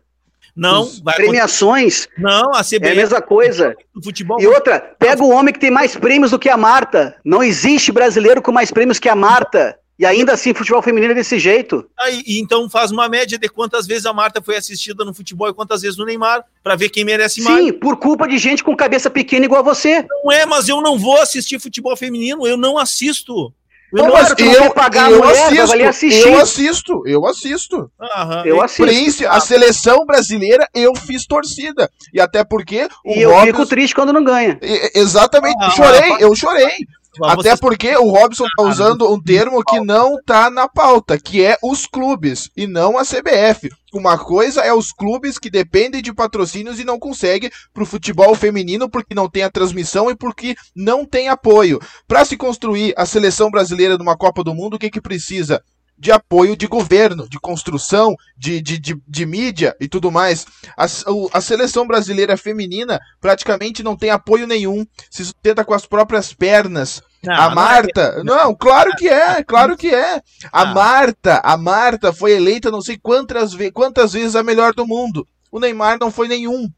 [0.56, 2.08] Não, vai premiações.
[2.18, 3.76] Não, a CBF é a mesma coisa.
[4.04, 4.42] Futebol.
[4.42, 7.16] E outra, pega o homem que tem mais prêmios do que a Marta.
[7.24, 9.78] Não existe brasileiro com mais prêmios que a Marta.
[10.00, 11.90] E ainda assim, futebol feminino é desse jeito.
[12.00, 15.54] Aí, então faz uma média de quantas vezes a Marta foi assistida no futebol e
[15.54, 17.66] quantas vezes no Neymar, para ver quem merece mais.
[17.66, 20.06] Sim, por culpa de gente com cabeça pequena igual a você.
[20.24, 23.52] Não é, mas eu não vou assistir futebol feminino, eu não assisto.
[23.92, 28.84] Eu, não, mas eu, pagar eu, mulher, assisto, eu assisto, eu assisto, Aham, eu assisto.
[28.84, 31.90] Príncipe, a seleção brasileira eu fiz torcida.
[32.14, 33.46] E até porque o E eu Robson...
[33.46, 34.60] fico triste quando não ganha.
[34.94, 36.86] Exatamente, ah, chorei, eu chorei.
[37.24, 41.58] Até porque o Robson tá usando um termo que não tá na pauta, que é
[41.64, 43.70] os clubes e não a CBF.
[43.94, 48.90] Uma coisa é os clubes que dependem de patrocínios e não conseguem pro futebol feminino
[48.90, 51.80] porque não tem a transmissão e porque não tem apoio.
[52.08, 55.64] Para se construir a seleção brasileira numa Copa do Mundo, o que que precisa?
[55.98, 60.46] de apoio de governo, de construção, de, de, de, de mídia e tudo mais.
[60.78, 60.86] A,
[61.34, 67.02] a, seleção brasileira feminina praticamente não tem apoio nenhum, se sustenta com as próprias pernas.
[67.28, 68.44] Não, a Marta, não, é...
[68.44, 70.22] não, claro que é, claro que é.
[70.52, 70.74] A não.
[70.74, 75.28] Marta, a Marta foi eleita não sei quantas, quantas vezes a melhor do mundo.
[75.52, 76.70] O Neymar não foi nenhum.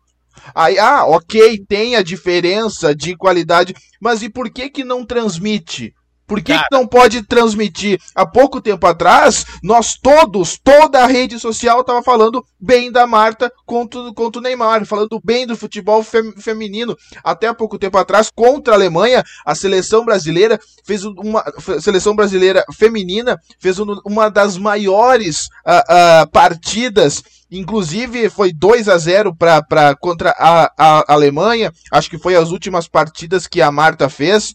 [0.55, 5.93] Aí, ah, ok, tem a diferença de qualidade, mas e por que que não transmite?
[6.29, 7.99] Por que, que, não pode transmitir?
[8.13, 13.51] Há pouco tempo atrás, nós todos, toda a rede social estava falando bem da Marta
[13.65, 16.95] contra, contra o Neymar, falando bem do futebol fem, feminino.
[17.23, 21.43] Até há pouco tempo atrás, contra a Alemanha, a seleção brasileira fez uma
[21.81, 29.35] seleção brasileira feminina fez uma das maiores uh, uh, partidas Inclusive foi 2 a 0
[29.35, 31.73] pra, pra, contra a, a Alemanha.
[31.91, 34.53] Acho que foi as últimas partidas que a Marta fez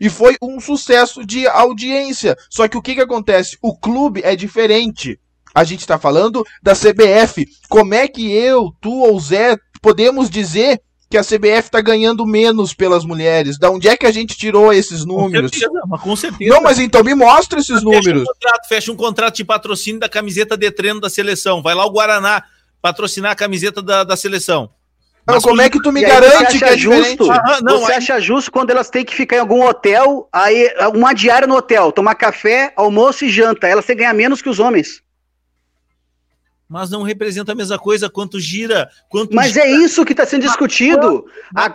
[0.00, 2.36] e foi um sucesso de audiência.
[2.50, 3.58] Só que o que, que acontece?
[3.62, 5.18] O clube é diferente.
[5.54, 7.46] A gente está falando da CBF.
[7.68, 12.74] Como é que eu, tu ou Zé podemos dizer que a CBF está ganhando menos
[12.74, 13.58] pelas mulheres?
[13.58, 15.50] Da onde é que a gente tirou esses números?
[15.50, 16.54] Com certeza, mas com certeza.
[16.54, 18.22] Não, mas então me mostra esses fecha números.
[18.22, 21.62] Um contrato, fecha um contrato de patrocínio da camiseta de treino da seleção.
[21.62, 22.44] Vai lá o Guaraná
[22.82, 24.70] patrocinar a camiseta da, da seleção.
[25.26, 27.30] Mas como é que tu me garante que é justo?
[27.30, 27.98] Ah, não, você aí...
[27.98, 31.90] acha justo quando elas têm que ficar em algum hotel, aí uma diária no hotel,
[31.90, 35.02] tomar café, almoço e janta, elas têm que ganhar menos que os homens.
[36.68, 39.66] Mas não representa a mesma coisa quanto gira, quanto Mas gira.
[39.66, 41.24] é isso que está sendo discutido.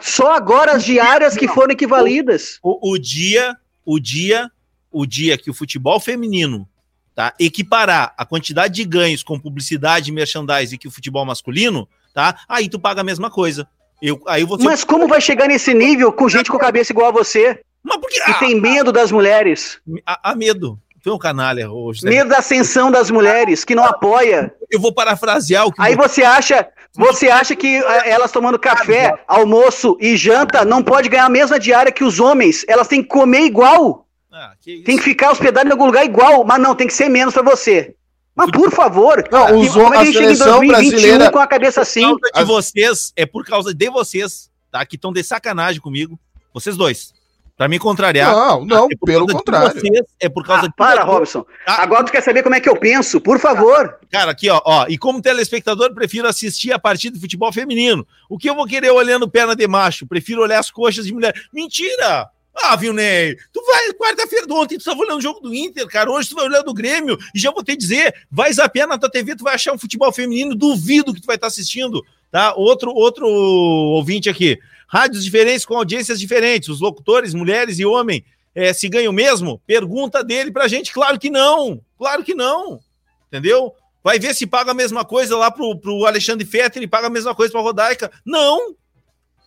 [0.02, 2.60] só agora as diárias que foram equivalidas.
[2.62, 4.52] O, o, o dia, o dia,
[4.92, 6.68] o dia que o futebol feminino
[7.16, 12.36] tá equiparar a quantidade de ganhos com publicidade e merchandising que o futebol masculino, tá?
[12.48, 13.68] Aí tu paga a mesma coisa.
[14.02, 14.64] Eu, aí você...
[14.64, 17.62] Mas como vai chegar nesse nível com gente com cabeça igual a você?
[17.84, 19.80] Mas porque, que ah, tem medo das mulheres.
[20.06, 20.80] Há, medo.
[21.04, 22.04] Tu é um canalha hoje.
[22.04, 22.12] Né?
[22.12, 24.54] Medo da ascensão das mulheres, que não apoia.
[24.70, 25.82] Eu vou parafrasear o que.
[25.82, 31.10] Aí você acha, você acha que eh, elas tomando café, almoço e janta não pode
[31.10, 32.64] ganhar a mesma diária que os homens?
[32.68, 34.06] Elas têm que comer igual.
[34.32, 37.10] Ah, que tem que ficar hospedado em algum lugar igual, mas não, tem que ser
[37.10, 37.96] menos para você.
[38.42, 41.32] Mas por favor, não, os como é que a gente chega em 2021 brasileira...
[41.32, 42.18] com a cabeça assim?
[42.18, 44.86] Por causa de vocês, é por causa de vocês, tá?
[44.86, 46.20] Que estão de sacanagem comigo.
[46.54, 47.14] Vocês dois.
[47.62, 48.32] Pra me contrariar.
[48.32, 49.80] Não, não, é pelo contrário.
[49.80, 50.74] Vocês, é por causa ah, de.
[50.74, 51.46] Para, Robson.
[51.68, 54.00] Ah, Agora tu quer saber como é que eu penso, por favor.
[54.10, 54.88] Cara, aqui, ó, ó.
[54.90, 58.04] E como telespectador, prefiro assistir a partida de futebol feminino.
[58.28, 60.08] O que eu vou querer olhando perna de macho?
[60.08, 61.36] Prefiro olhar as coxas de mulher.
[61.54, 62.31] Mentira!
[62.54, 66.12] Ah, Vilney, tu vai quarta-feira do ontem, tu estava olhando o jogo do Inter, cara.
[66.12, 69.10] Hoje tu vai olhando o Grêmio e já vou te dizer, vai zapear na tua
[69.10, 72.54] TV, tu vai achar um futebol feminino, duvido que tu vai estar assistindo, tá?
[72.56, 74.60] Outro outro ouvinte aqui.
[74.88, 79.62] Rádios diferentes com audiências diferentes, os locutores, mulheres e homem, é, se ganham mesmo?
[79.66, 81.82] Pergunta dele pra gente, claro que não.
[81.98, 82.82] Claro que não.
[83.28, 83.74] Entendeu?
[84.04, 87.10] Vai ver se paga a mesma coisa lá pro, pro Alexandre Fetter e paga a
[87.10, 88.12] mesma coisa pra Rodaica.
[88.26, 88.76] Não,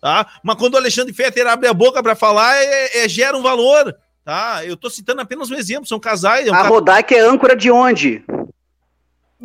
[0.05, 0.27] tá?
[0.43, 3.91] Mas quando o Alexandre Fetter abre a boca para falar, é, é, gera um valor,
[4.23, 4.63] tá?
[4.63, 6.45] Eu tô citando apenas um exemplo, são casais.
[6.45, 8.23] É um a Rodaica é âncora de onde?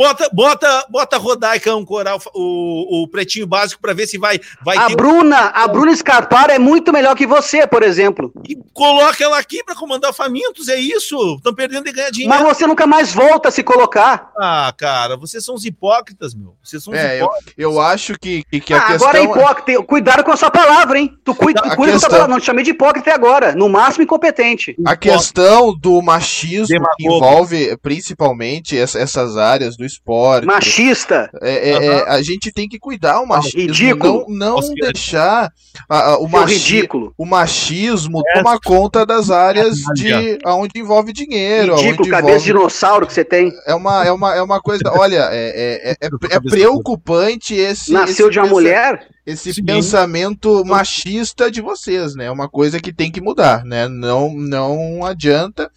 [0.00, 4.40] Bota, bota, bota rodar e ancorar o, o, o pretinho básico para ver se vai.
[4.64, 4.96] vai a ter...
[4.96, 8.32] Bruna, a Bruna Scarpar é muito melhor que você, por exemplo.
[8.48, 11.34] E coloca ela aqui para comandar famintos, é isso?
[11.36, 12.34] Estão perdendo de ganhar dinheiro.
[12.34, 14.30] Mas você nunca mais volta a se colocar.
[14.38, 16.54] Ah, cara, vocês são os hipócritas, meu.
[16.64, 17.54] Vocês são os é, hipócritas.
[17.58, 19.06] Eu, eu acho que, que, que a ah, questão.
[19.06, 19.82] Agora é hipócrita.
[19.82, 21.14] Cuidado com a sua palavra, hein?
[21.22, 21.92] Tu cuida, tu cuida questão...
[21.92, 22.32] com a sua palavra.
[22.32, 23.54] Não te chamei de hipócrita agora.
[23.54, 24.74] No máximo, incompetente.
[24.86, 26.96] A questão do machismo Demagogo.
[26.96, 30.46] que envolve principalmente essas áreas do esporte.
[30.46, 31.30] Machista.
[31.42, 32.04] É, é, uhum.
[32.08, 33.60] a gente tem que cuidar o machismo.
[33.60, 34.26] Ridículo.
[34.28, 35.52] Não, não deixar
[35.88, 37.14] a, a, o, machi ridículo.
[37.16, 38.38] o machismo é.
[38.38, 41.76] tomar conta das áreas de onde envolve dinheiro.
[41.76, 43.52] Ridículo, cabeça de dinossauro que você tem.
[43.66, 44.82] É uma, é uma, é uma coisa.
[44.96, 47.92] Olha, é, é, é, é preocupante esse.
[47.92, 49.06] Nasceu esse de uma mulher?
[49.26, 49.64] Esse Sim.
[49.64, 52.24] pensamento machista de vocês, né?
[52.24, 53.86] É uma coisa que tem que mudar, né?
[53.86, 55.70] Não, não adianta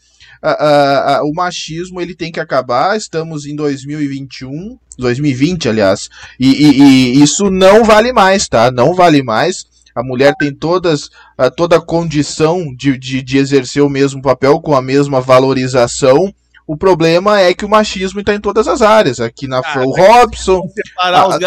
[0.44, 2.98] a, a, o machismo ele tem que acabar.
[2.98, 8.70] Estamos em 2021, 2020, aliás, e, e, e isso não vale mais, tá?
[8.70, 9.66] Não vale mais.
[9.96, 11.10] A mulher tem todas,
[11.56, 16.34] toda a condição de, de, de exercer o mesmo papel com a mesma valorização.
[16.66, 19.20] O problema é que o machismo está em todas as áreas.
[19.20, 20.62] Aqui na ah, o Robson,
[20.98, 21.38] a,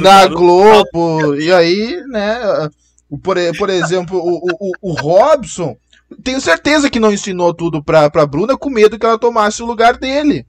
[0.00, 2.70] na Globo, e aí, né?
[3.22, 5.76] Por, por exemplo, o, o, o Robson
[6.22, 9.66] tenho certeza que não ensinou tudo pra, pra Bruna com medo que ela tomasse o
[9.66, 10.46] lugar dele.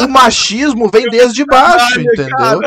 [0.00, 2.60] o machismo vem desde baixo, entendeu?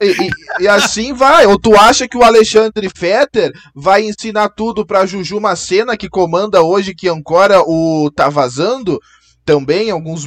[0.00, 1.44] E, e, e, assim vai.
[1.46, 6.62] Ou tu acha que o Alexandre Fetter vai ensinar tudo pra Juju Macena, que comanda
[6.62, 9.00] hoje, que ancora o Tá Vazando?
[9.44, 10.26] também alguns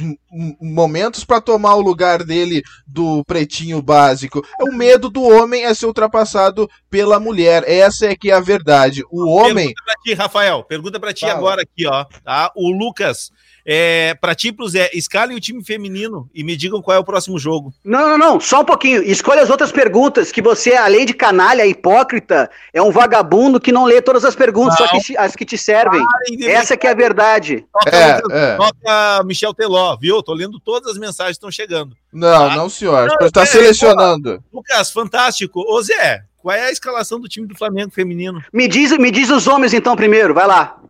[0.60, 4.44] momentos para tomar o lugar dele do pretinho básico.
[4.60, 7.64] O medo do homem é ser ultrapassado pela mulher.
[7.66, 9.02] Essa é que é a verdade.
[9.10, 9.66] O homem.
[9.66, 10.64] Pergunta pra ti, Rafael.
[10.64, 11.34] Pergunta para ti Fala.
[11.34, 12.04] agora aqui, ó.
[12.24, 12.52] Tá?
[12.54, 13.30] O Lucas
[13.68, 17.04] é, para ti, pro Zé, escalem o time feminino e me digam qual é o
[17.04, 17.74] próximo jogo.
[17.84, 19.02] Não, não, não, só um pouquinho.
[19.02, 23.84] Escolha as outras perguntas, que você, além de canalha, hipócrita, é um vagabundo que não
[23.84, 24.86] lê todas as perguntas, não.
[24.86, 26.00] só que, as que te servem.
[26.44, 27.66] Essa que é a verdade.
[27.72, 28.56] Toca, é, é.
[28.56, 30.22] toca Michel Teló, viu?
[30.26, 31.96] Tô lendo todas as mensagens que estão chegando.
[32.12, 32.56] Não, tá?
[32.56, 33.08] não, senhor.
[33.08, 34.42] Você está é, selecionando.
[34.52, 35.60] Lucas, fantástico.
[35.60, 38.42] Ô, Zé, qual é a escalação do time do Flamengo feminino?
[38.52, 40.82] Me diz, me diz os homens então primeiro, vai lá.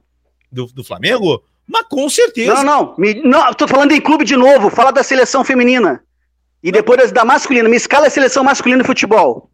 [0.50, 1.44] Do, do Flamengo?
[1.66, 2.54] Mas com certeza.
[2.54, 2.94] Não, não.
[2.96, 4.70] Me, não, tô falando em clube de novo.
[4.70, 6.02] Fala da seleção feminina.
[6.62, 7.68] E depois da masculina.
[7.68, 9.50] Me escala a seleção masculina de futebol.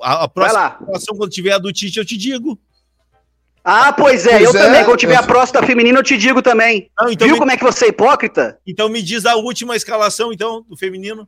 [0.00, 2.58] A, a próxima situação, quando tiver a do Tite, eu te digo.
[3.68, 4.84] Ah, pois é, pois eu é, também.
[4.84, 5.18] Quando tiver eu...
[5.18, 6.88] a próxima feminina, eu te digo também.
[6.96, 7.40] Não, então Viu me...
[7.40, 8.56] como é que você é hipócrita?
[8.64, 11.26] Então me diz a última escalação, então, do feminino.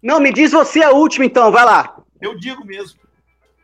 [0.00, 1.96] Não, me diz você a última, então, vai lá.
[2.22, 2.96] Eu digo mesmo.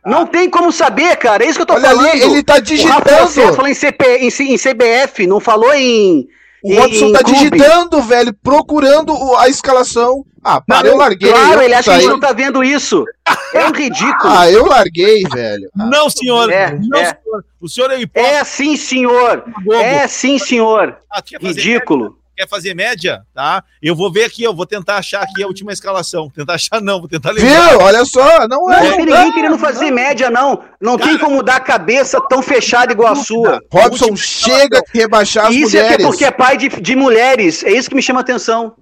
[0.05, 1.45] Não tem como saber, cara.
[1.45, 2.09] É isso que eu tô Olha falando.
[2.09, 3.27] Ali, ele tá digitando.
[3.27, 6.27] Você falou em, CP, em, em CBF, não falou em.
[6.63, 7.37] O Watson tá clube.
[7.37, 10.25] digitando, velho, procurando a escalação.
[10.43, 11.31] Ah, para, eu larguei.
[11.31, 13.05] Claro, eu ele acha que a gente não tá vendo isso.
[13.53, 14.17] É um ridículo.
[14.37, 15.69] Ah, eu larguei, velho.
[15.77, 16.49] Ah, não, senhor.
[16.51, 17.05] É, não, é.
[17.05, 17.45] senhor.
[17.59, 18.35] O senhor é hipócrita.
[18.37, 19.43] É sim, senhor.
[19.71, 20.97] É sim, senhor.
[21.11, 23.63] Ah, ridículo quer fazer média, tá?
[23.81, 26.29] Eu vou ver aqui, eu vou tentar achar aqui a última escalação.
[26.29, 27.69] Tentar achar, não, vou tentar lembrar.
[27.69, 27.79] Viu?
[27.79, 28.83] Olha só, não é.
[28.83, 30.63] Não tem ninguém querendo fazer média, não.
[30.79, 33.59] Não Cara, tem como dar a cabeça tão fechada igual a sua.
[33.71, 35.97] Robson, chega de rebaixar as isso mulheres.
[35.97, 37.63] Isso é porque é pai de, de mulheres.
[37.63, 38.75] É isso que me chama a atenção.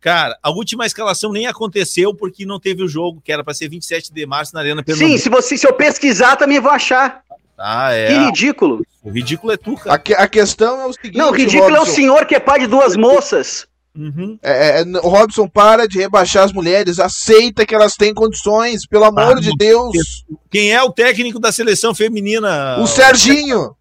[0.00, 3.68] Cara, a última escalação nem aconteceu porque não teve o jogo, que era para ser
[3.68, 5.12] 27 de março na Arena Pernambuco.
[5.12, 7.22] Sim, se, você, se eu pesquisar também vou achar.
[7.60, 8.08] Ah, é.
[8.08, 8.82] Que ridículo.
[9.02, 9.94] O ridículo é tu, cara.
[9.94, 11.18] A, que, a questão é o seguinte.
[11.18, 11.78] Não, o ridículo Robson.
[11.78, 13.66] é o senhor que é pai de duas moças.
[13.94, 14.38] Uhum.
[14.42, 19.04] É, é, o Robson para de rebaixar as mulheres, aceita que elas têm condições, pelo
[19.04, 20.24] amor ah, de Deus.
[20.50, 22.78] Quem é o técnico da seleção feminina?
[22.80, 23.76] O Serginho.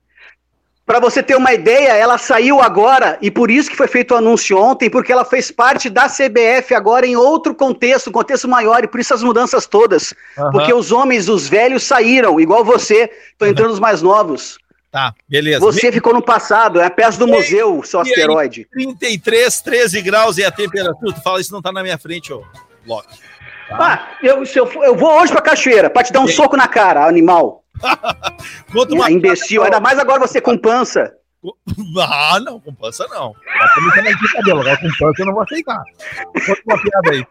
[0.90, 4.18] Para você ter uma ideia, ela saiu agora, e por isso que foi feito o
[4.18, 8.84] anúncio ontem, porque ela fez parte da CBF agora em outro contexto, um contexto maior,
[8.84, 10.16] e por isso as mudanças todas.
[10.36, 10.50] Uhum.
[10.50, 14.58] Porque os homens, os velhos saíram, igual você, estão entrando os mais novos.
[14.92, 15.60] Tá, beleza.
[15.60, 18.68] Você ficou no passado, é a peça do e museu, seu asteroide.
[18.74, 21.14] 33, 13 graus e a temperatura.
[21.14, 22.44] Tu fala isso não tá na minha frente, ô
[22.88, 23.16] Loki.
[23.70, 23.78] Tá?
[23.80, 27.06] Ah, eu, eu, eu vou hoje pra cachoeira, pra te dar um soco na cara,
[27.06, 27.64] animal.
[28.72, 29.08] Conta uma...
[29.08, 31.14] É, imbecil, ainda mais agora você com pança.
[32.02, 33.34] Ah, não, com pança não.
[34.34, 35.82] cabelo, agora com pança eu não vou aceitar.
[36.46, 37.28] Conta uma piada aí.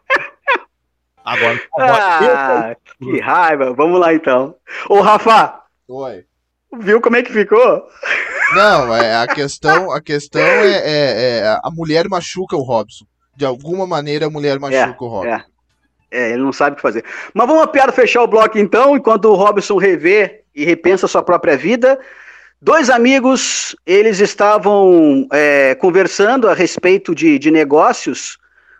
[1.24, 3.06] Agora, agora ah, eu...
[3.06, 3.74] que raiva.
[3.74, 4.54] Vamos lá então.
[4.88, 5.61] Ô, Rafa.
[5.87, 6.24] Oi.
[6.80, 7.87] Viu como é que ficou?
[8.54, 13.04] Não, é, a questão, a questão é, é, é, a mulher machuca o Robson.
[13.37, 15.44] De alguma maneira a mulher machuca é, o Robson.
[16.11, 16.31] É.
[16.31, 17.05] Ele não sabe o que fazer.
[17.35, 21.57] Mas vamos piada fechar o bloco então, enquanto o Robson revê e repensa sua própria
[21.57, 21.99] vida.
[22.61, 28.37] Dois amigos, eles estavam é, conversando a respeito de, de, negócios,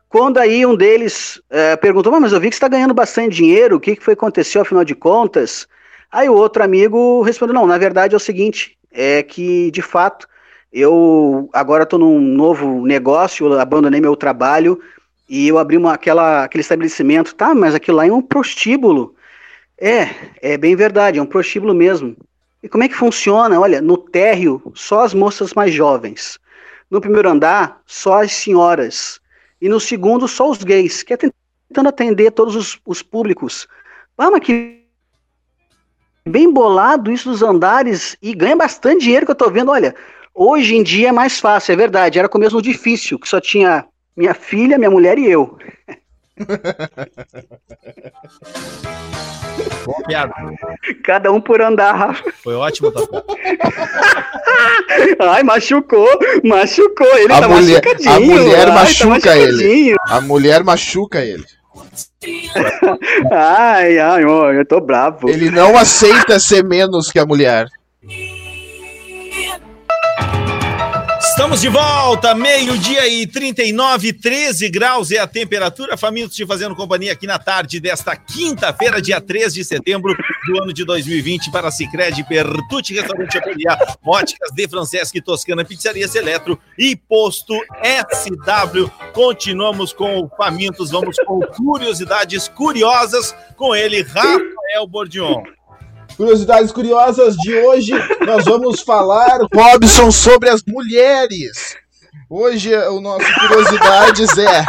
[0.09, 3.77] quando aí um deles é, perguntou, mas eu vi que você está ganhando bastante dinheiro,
[3.77, 5.69] o que, que foi aconteceu afinal de contas?
[6.11, 10.27] Aí o outro amigo respondeu, não, na verdade é o seguinte, é que de fato
[10.73, 14.81] eu agora estou num novo negócio, abandonei meu trabalho,
[15.29, 19.15] e eu abri uma, aquela, aquele estabelecimento, tá, mas aquilo lá é um prostíbulo.
[19.77, 20.09] É,
[20.41, 22.17] é bem verdade, é um prostíbulo mesmo.
[22.63, 23.61] E como é que funciona?
[23.61, 26.39] Olha, no térreo, só as moças mais jovens.
[26.91, 29.21] No primeiro andar, só as senhoras.
[29.61, 33.69] E no segundo, só os gays, que é tentando atender todos os, os públicos.
[34.17, 34.79] Ah, mas que
[36.27, 39.71] bem bolado isso dos andares e ganha bastante dinheiro que eu tô vendo.
[39.71, 39.95] Olha,
[40.35, 42.19] hoje em dia é mais fácil, é verdade.
[42.19, 43.85] Era começo difícil, que só tinha
[44.19, 45.57] minha filha, minha mulher e eu.
[49.85, 50.35] Boa piada.
[51.05, 52.33] Cada um por andar, Rafa.
[52.43, 53.01] Foi ótimo, tá?
[55.21, 56.09] Ai, machucou,
[56.45, 57.17] machucou.
[57.17, 58.11] Ele a tá mulher, machucadinho.
[58.13, 59.97] A mulher Ai, tá machuca tá ele.
[60.09, 61.47] A mulher machuca ele.
[63.31, 65.29] ai, ai, eu tô bravo.
[65.31, 67.69] Ele não aceita ser menos que a mulher.
[71.39, 75.97] Estamos de volta, meio-dia e 39, 13 graus é a temperatura.
[75.97, 80.13] Famintos te fazendo companhia aqui na tarde desta quinta-feira, dia 3 de setembro
[80.49, 86.59] do ano de 2020, para Cicred, Pertucci, Restaurante Choperia, Óticas de Franceschi, Toscana, Pizzaria Seletro
[86.77, 88.91] e Posto SW.
[89.13, 95.45] Continuamos com o Famintos, vamos com curiosidades curiosas com ele, Rafael Bordion.
[96.19, 97.93] Curiosidades curiosas de hoje,
[98.27, 101.77] nós vamos falar, Robson, sobre as mulheres.
[102.29, 104.65] Hoje o nosso Curiosidades é.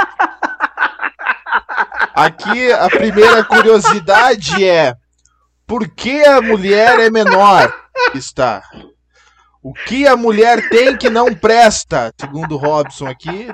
[2.14, 4.94] Aqui a primeira curiosidade é:
[5.66, 7.74] por que a mulher é menor?
[8.14, 8.62] Está.
[9.62, 13.48] O que a mulher tem que não presta, segundo o Robson aqui.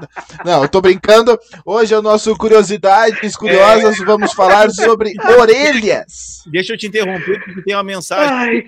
[0.46, 1.38] Não, eu tô brincando.
[1.65, 4.00] Hoje é o nosso Curiosidades Curiosas.
[4.00, 4.06] É...
[4.06, 6.44] Vamos falar sobre orelhas.
[6.46, 8.32] Deixa eu te interromper, porque tem uma mensagem.
[8.32, 8.62] Ai,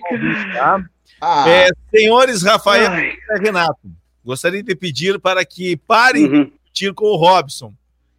[0.53, 0.83] tá?
[1.21, 1.47] ah.
[1.47, 3.11] é, senhores Rafael Ai.
[3.11, 3.87] e Renato,
[4.25, 6.43] gostaria de pedir para que parem uhum.
[6.45, 7.71] de discutir com o Robson.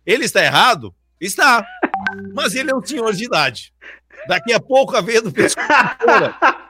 [0.07, 0.95] Ele está errado?
[1.21, 1.67] Está.
[2.33, 3.73] Mas ele é um senhor de idade.
[4.29, 5.67] Daqui a pouco a vez do pescoço,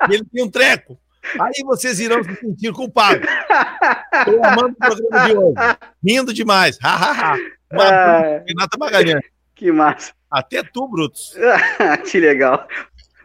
[0.08, 0.98] ele tem um treco.
[1.40, 3.26] Aí vocês irão se sentir culpados.
[4.14, 5.76] Estou amando o programa de hoje.
[6.06, 6.78] Rindo demais.
[6.82, 7.36] Ha, ha, ha.
[7.72, 9.24] Ah, Renata Magalhães.
[9.54, 10.12] Que massa.
[10.30, 11.34] Até tu, Brutus.
[12.10, 12.66] que legal.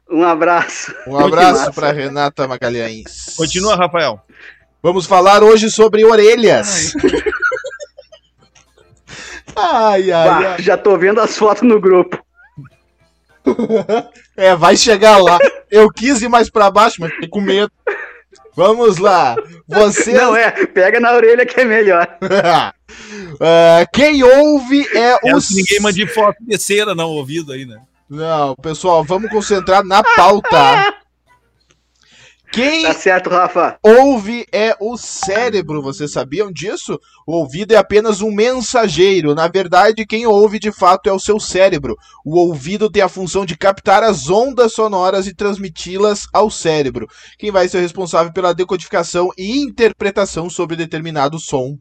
[0.09, 0.93] Um abraço.
[1.07, 3.35] Um abraço para Renata Magalhães.
[3.37, 4.19] Continua, Rafael.
[4.81, 6.93] Vamos falar hoje sobre orelhas.
[9.55, 10.61] Ai, ai, ai, ai.
[10.61, 12.21] Já tô vendo as fotos no grupo.
[14.35, 15.39] É, vai chegar lá.
[15.69, 17.71] Eu quis ir mais para baixo, mas fiquei com medo.
[18.55, 19.35] Vamos lá.
[19.67, 20.13] Você.
[20.13, 22.07] Não é, pega na orelha que é melhor.
[22.21, 25.39] uh, quem ouve é, é o.
[25.51, 27.79] Ninguém mande foto de cera no ouvido aí, né?
[28.09, 30.93] Não, pessoal, vamos concentrar na pauta.
[32.53, 33.79] Quem tá certo, Rafa.
[33.81, 36.99] ouve é o cérebro, vocês sabiam disso?
[37.25, 39.33] O ouvido é apenas um mensageiro.
[39.33, 41.95] Na verdade, quem ouve de fato é o seu cérebro.
[42.23, 47.07] O ouvido tem a função de captar as ondas sonoras e transmiti-las ao cérebro.
[47.39, 51.75] Quem vai ser responsável pela decodificação e interpretação sobre determinado som.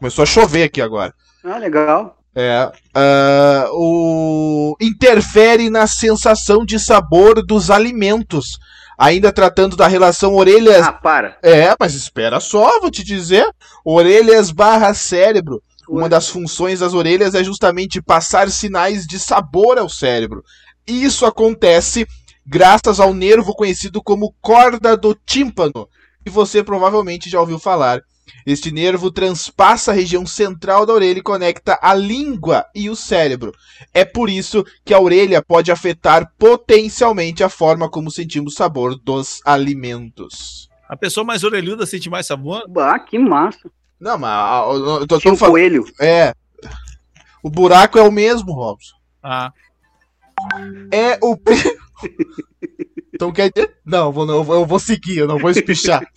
[0.00, 1.14] Começou a chover aqui agora.
[1.44, 2.18] Ah, legal.
[2.34, 2.72] É.
[2.96, 4.76] Uh, o...
[4.80, 8.58] Interfere na sensação de sabor dos alimentos.
[9.02, 10.86] Ainda tratando da relação orelhas.
[10.86, 11.36] Ah, para.
[11.42, 13.44] É, mas espera só, vou te dizer.
[13.84, 15.60] Orelhas barra cérebro.
[15.88, 20.44] Uma das funções das orelhas é justamente passar sinais de sabor ao cérebro.
[20.86, 22.06] Isso acontece
[22.46, 25.88] graças ao nervo conhecido como corda do tímpano,
[26.24, 28.00] que você provavelmente já ouviu falar.
[28.46, 33.52] Este nervo transpassa a região central da orelha e conecta a língua e o cérebro.
[33.94, 38.96] É por isso que a orelha pode afetar potencialmente a forma como sentimos o sabor
[38.96, 40.68] dos alimentos.
[40.88, 42.68] A pessoa mais orelhuda sente mais sabor?
[42.68, 43.70] Bah, que massa.
[43.98, 45.52] Não, mas eu tô, tô, tô falando.
[45.52, 45.84] coelho.
[46.00, 46.34] É.
[47.42, 48.96] O buraco é o mesmo, Robson.
[49.22, 49.52] Ah.
[50.90, 51.36] É o.
[53.14, 53.76] então quer dizer.
[53.84, 56.02] Não, eu vou, eu vou seguir, eu não vou espichar.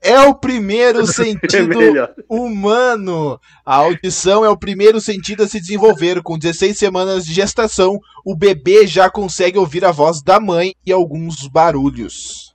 [0.00, 3.40] É o primeiro sentido é humano.
[3.64, 6.22] A audição é o primeiro sentido a se desenvolver.
[6.22, 10.92] Com 16 semanas de gestação, o bebê já consegue ouvir a voz da mãe e
[10.92, 12.54] alguns barulhos.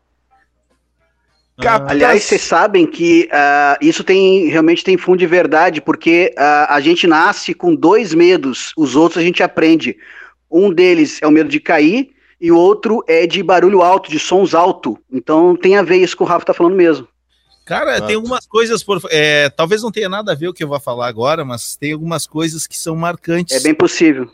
[1.57, 1.85] Ah.
[1.87, 6.81] Aliás, vocês sabem que uh, isso tem realmente tem fundo de verdade, porque uh, a
[6.81, 9.97] gente nasce com dois medos, os outros a gente aprende.
[10.51, 12.14] Um deles é o medo de cair
[12.45, 14.99] e o outro é de barulho alto, de sons alto.
[15.11, 17.07] Então tem a ver isso que o Rafa tá falando mesmo.
[17.65, 19.01] Cara, tem algumas coisas por.
[19.09, 21.91] É, talvez não tenha nada a ver o que eu vou falar agora, mas tem
[21.91, 23.57] algumas coisas que são marcantes.
[23.57, 24.29] É bem possível.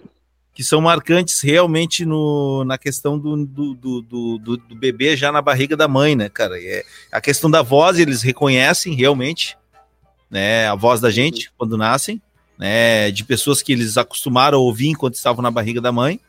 [0.54, 5.42] Que são marcantes realmente no, na questão do, do, do, do, do bebê já na
[5.42, 6.62] barriga da mãe, né, cara?
[6.62, 6.84] É,
[7.14, 9.58] a questão da voz, eles reconhecem realmente
[10.30, 11.54] né, a voz da gente uhum.
[11.60, 12.22] quando nascem,
[12.60, 13.10] né?
[13.10, 16.20] De pessoas que eles acostumaram a ouvir enquanto estavam na barriga da mãe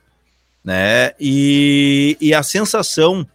[0.64, 1.12] né?
[1.18, 3.26] E, e a sensação,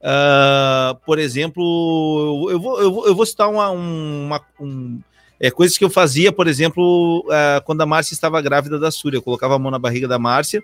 [0.00, 5.00] uh, por exemplo, eu vou, eu vou, eu vou citar uma, uma um,
[5.40, 9.18] é, coisas que eu fazia, por exemplo, uh, quando a Márcia estava grávida da Súria.
[9.18, 10.62] Eu colocava a mão na barriga da Márcia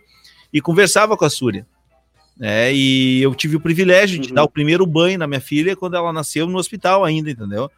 [0.53, 1.67] e conversava com a Súria.
[2.37, 4.35] né e eu tive o privilégio de uhum.
[4.35, 7.71] dar o primeiro banho na minha filha quando ela nasceu no hospital ainda, entendeu?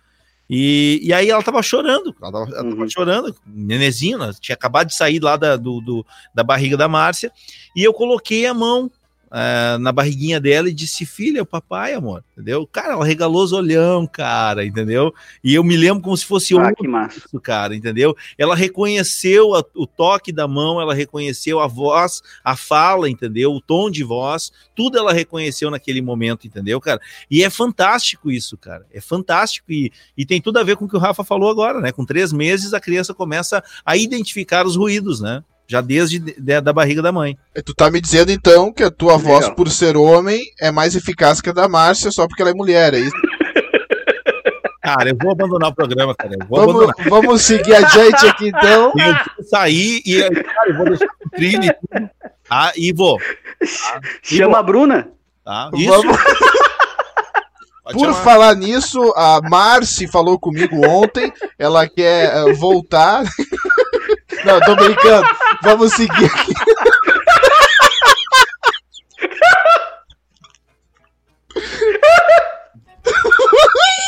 [0.48, 2.88] E, e aí ela tava chorando, ela tava, ela tava uhum.
[2.88, 4.32] chorando, nenezinho, né?
[4.40, 7.32] tinha acabado de sair lá da, do, do, da barriga da Márcia,
[7.74, 8.90] e eu coloquei a mão
[9.26, 12.66] uh, na barriguinha dela e disse: Filha, o papai, amor, entendeu?
[12.66, 15.12] Cara, ela regalou os olhão, cara, entendeu?
[15.42, 17.20] E eu me lembro como se fosse ah, massa.
[17.42, 18.16] cara, entendeu?
[18.38, 23.52] Ela reconheceu a, o toque da mão, ela reconheceu a voz, a fala, entendeu?
[23.52, 27.00] O tom de voz, tudo ela reconheceu naquele momento, entendeu, cara?
[27.30, 30.88] E é fantástico isso, cara, é fantástico e, e tem tudo a ver com o
[30.88, 31.92] que o Rafa falou agora, né?
[31.92, 35.42] Com três meses a criança começa a identificar os ruídos, né?
[35.66, 37.36] Já desde de, da barriga da mãe.
[37.54, 39.32] É, tu tá me dizendo então que a tua Legal.
[39.32, 42.54] voz, por ser homem, é mais eficaz que a da Márcia só porque ela é
[42.54, 43.16] mulher, é isso?
[44.82, 46.36] Cara, eu vou abandonar o programa, cara.
[46.48, 48.92] vamos, vamos seguir adiante aqui então.
[48.96, 52.10] Eu vou sair e cara, eu vou deixar o trilho e tudo.
[52.48, 52.72] Tá?
[52.76, 53.18] E vou.
[53.18, 54.00] Tá?
[54.22, 54.56] Chama vou.
[54.56, 55.08] a Bruna.
[55.44, 55.70] Tá?
[55.74, 55.90] Isso.
[57.86, 58.02] Vamos...
[58.02, 58.24] Por chamar.
[58.24, 63.24] falar nisso, a Marci falou comigo ontem, ela quer uh, voltar.
[64.46, 65.26] Não, tô brincando.
[65.62, 66.52] Vamos seguir aqui.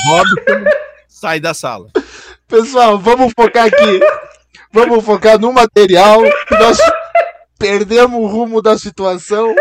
[0.07, 0.65] Robson,
[1.09, 1.89] sai da sala.
[2.47, 4.01] Pessoal, vamos focar aqui.
[4.73, 6.21] Vamos focar no material.
[6.53, 6.79] Nós
[7.59, 9.53] perdemos o rumo da situação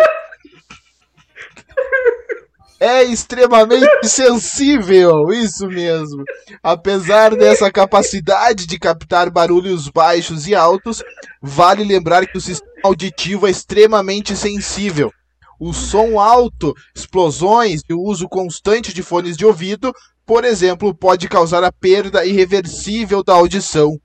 [2.80, 6.24] é extremamente sensível, isso mesmo.
[6.62, 11.04] Apesar dessa capacidade de captar barulhos baixos e altos,
[11.42, 15.12] vale lembrar que o sistema auditivo é extremamente sensível.
[15.60, 19.92] O som alto, explosões e o uso constante de fones de ouvido,
[20.26, 23.98] por exemplo, pode causar a perda irreversível da audição.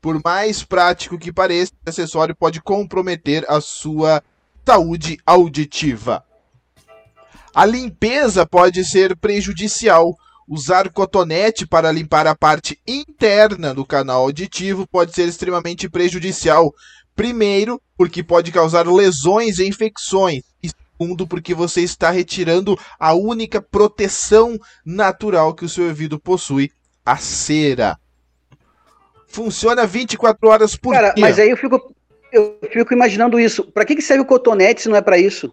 [0.00, 4.22] Por mais prático que pareça, o acessório pode comprometer a sua
[4.66, 6.24] saúde auditiva.
[7.58, 10.14] A limpeza pode ser prejudicial.
[10.46, 16.72] Usar cotonete para limpar a parte interna do canal auditivo pode ser extremamente prejudicial.
[17.16, 20.44] Primeiro, porque pode causar lesões e infecções.
[20.62, 24.56] E segundo, porque você está retirando a única proteção
[24.86, 26.70] natural que o seu ouvido possui,
[27.04, 27.98] a cera.
[29.26, 31.24] Funciona 24 horas por Cara, dia.
[31.24, 31.92] mas aí eu fico,
[32.32, 33.64] eu fico imaginando isso.
[33.64, 35.52] Para que, que serve o cotonete se não é para isso?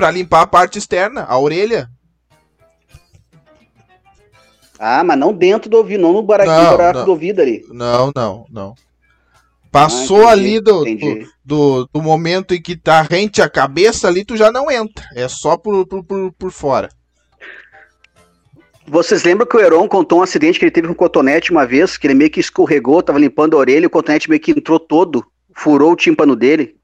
[0.00, 1.90] Para limpar a parte externa, a orelha.
[4.78, 7.04] Ah, mas não dentro do ouvido, não no buraco, não, buraco não.
[7.04, 7.66] do ouvido ali.
[7.68, 8.74] Não, não, não.
[9.70, 14.24] Passou ah, ali do, do, do, do, momento em que tá rente a cabeça ali,
[14.24, 15.04] tu já não entra.
[15.14, 16.88] É só por, por, por, por fora.
[18.88, 21.66] Vocês lembram que o Heron contou um acidente que ele teve com o cotonete uma
[21.66, 24.52] vez, que ele meio que escorregou, tava limpando a orelha, e o cotonete meio que
[24.52, 25.22] entrou todo,
[25.54, 26.79] furou o tímpano dele.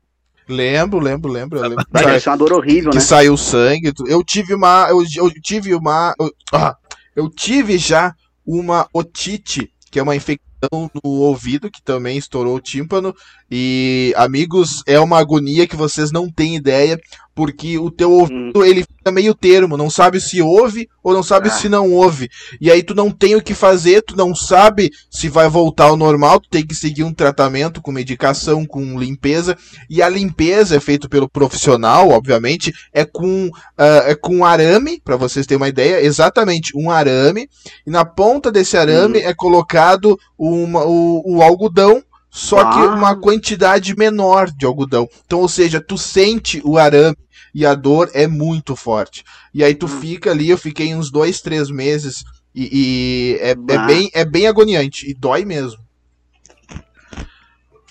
[0.49, 1.59] Lembro, lembro, lembro.
[1.59, 1.85] Eu lembro.
[1.91, 3.03] Vai, é uma dor horrível, que né?
[3.03, 3.93] saiu sangue.
[4.07, 4.87] Eu tive uma.
[4.89, 6.15] Eu, eu tive uma.
[6.19, 6.77] Eu, ah,
[7.15, 8.15] eu tive já
[8.47, 13.15] uma otite, que é uma infecção no ouvido, que também estourou o tímpano.
[13.51, 17.01] E, amigos, é uma agonia que vocês não têm ideia,
[17.37, 18.65] porque o teu ouvido, hum.
[18.65, 21.53] ele fica meio termo, não sabe se ouve ou não sabe ah.
[21.53, 22.31] se não ouve.
[22.59, 25.99] E aí tu não tem o que fazer, tu não sabe se vai voltar ao
[25.99, 29.57] normal, tu tem que seguir um tratamento com medicação, com limpeza.
[29.89, 35.17] E a limpeza é feita pelo profissional, obviamente, é com, uh, é com arame, para
[35.17, 37.51] vocês terem uma ideia, exatamente um arame.
[37.87, 39.29] E na ponta desse arame hum.
[39.29, 42.03] é colocado uma, o, o algodão
[42.37, 42.71] só ah.
[42.71, 45.09] que uma quantidade menor de algodão.
[45.25, 47.17] Então, ou seja, tu sente o arame
[47.55, 49.25] e a dor é muito forte.
[49.55, 50.01] E aí tu hum.
[50.01, 52.25] fica ali, eu fiquei uns dois, três meses
[52.55, 55.87] e, e é, é, bem, é bem agoniante e dói mesmo.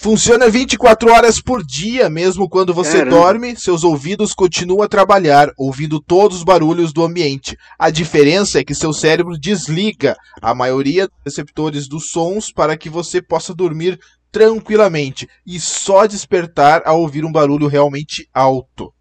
[0.05, 3.15] Funciona 24 horas por dia, mesmo quando você Caramba.
[3.15, 7.57] dorme, seus ouvidos continuam a trabalhar, ouvindo todos os barulhos do ambiente.
[7.79, 12.87] A diferença é que seu cérebro desliga a maioria dos receptores dos sons para que
[12.87, 13.99] você possa dormir
[14.35, 18.93] tranquilamente e só despertar ao ouvir um barulho realmente alto.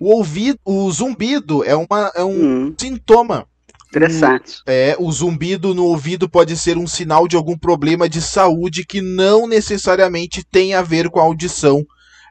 [0.00, 2.74] O ouvido, o zumbido é, uma, é um hum.
[2.76, 3.46] sintoma.
[3.88, 4.62] Interessante.
[4.66, 9.00] É, o zumbido no ouvido pode ser um sinal de algum problema de saúde que
[9.00, 11.86] não necessariamente tem a ver com a audição.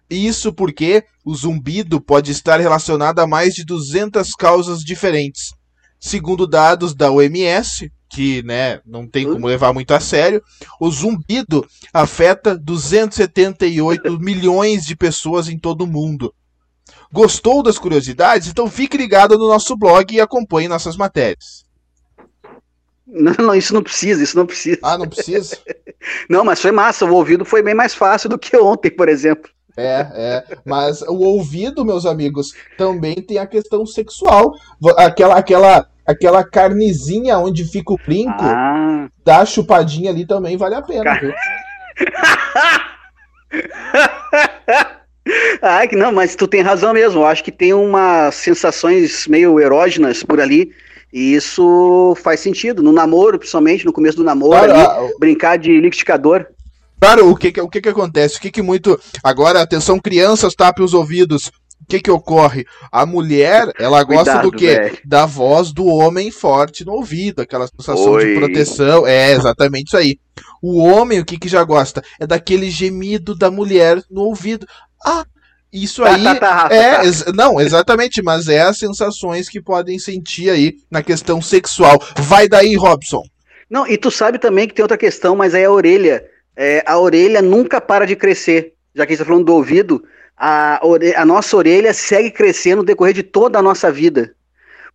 [0.10, 5.54] Isso porque o zumbido pode estar relacionado a mais de 200 causas diferentes.
[5.98, 10.44] Segundo dados da OMS, que né, não tem como levar muito a sério,
[10.80, 16.34] o zumbido afeta 278 milhões de pessoas em todo o mundo.
[17.12, 18.48] Gostou das curiosidades?
[18.48, 21.66] Então fique ligado no nosso blog e acompanhe nossas matérias.
[23.08, 24.80] Não, não, isso não precisa, isso não precisa.
[24.82, 25.58] Ah, não precisa?
[26.30, 29.50] não, mas foi massa, o ouvido foi bem mais fácil do que ontem, por exemplo.
[29.78, 30.58] É, é.
[30.66, 34.54] Mas o ouvido, meus amigos, também tem a questão sexual.
[34.98, 39.08] Aquela, aquela aquela carnezinha onde fica o brinco, ah.
[39.26, 41.04] dá chupadinha ali também vale a pena.
[41.04, 41.22] Car...
[41.22, 41.34] Viu?
[45.62, 47.22] Ai, não, mas tu tem razão mesmo.
[47.22, 50.72] Eu acho que tem umas sensações meio erógenas por ali.
[51.12, 52.84] E isso faz sentido.
[52.84, 55.10] No namoro, principalmente, no começo do namoro, claro, ali, a...
[55.20, 56.46] brincar de liquidificador.
[57.00, 58.38] Claro, o que, o que, que acontece?
[58.38, 59.00] O que, que muito.
[59.24, 61.52] Agora, atenção, crianças, tape os ouvidos
[61.82, 62.66] o que que ocorre?
[62.92, 64.76] A mulher, ela gosta Cuidado, do quê?
[64.76, 64.98] Véio.
[65.06, 68.26] Da voz do homem forte no ouvido, aquela sensação Oi.
[68.26, 69.06] de proteção.
[69.06, 70.20] É, exatamente isso aí.
[70.62, 72.04] O homem, o que que já gosta?
[72.20, 74.66] É daquele gemido da mulher no ouvido.
[75.06, 75.26] Ah,
[75.72, 79.62] isso tá, aí tá, tá, tá, é ex não exatamente, mas é as sensações que
[79.62, 82.02] podem sentir aí na questão sexual.
[82.18, 83.22] Vai daí, Robson.
[83.70, 86.26] Não, e tu sabe também que tem outra questão, mas é a orelha.
[86.56, 88.74] É, a orelha nunca para de crescer.
[88.96, 90.02] Já que a gente está falando do ouvido,
[90.38, 90.80] a,
[91.16, 94.34] a nossa orelha segue crescendo no decorrer de toda a nossa vida.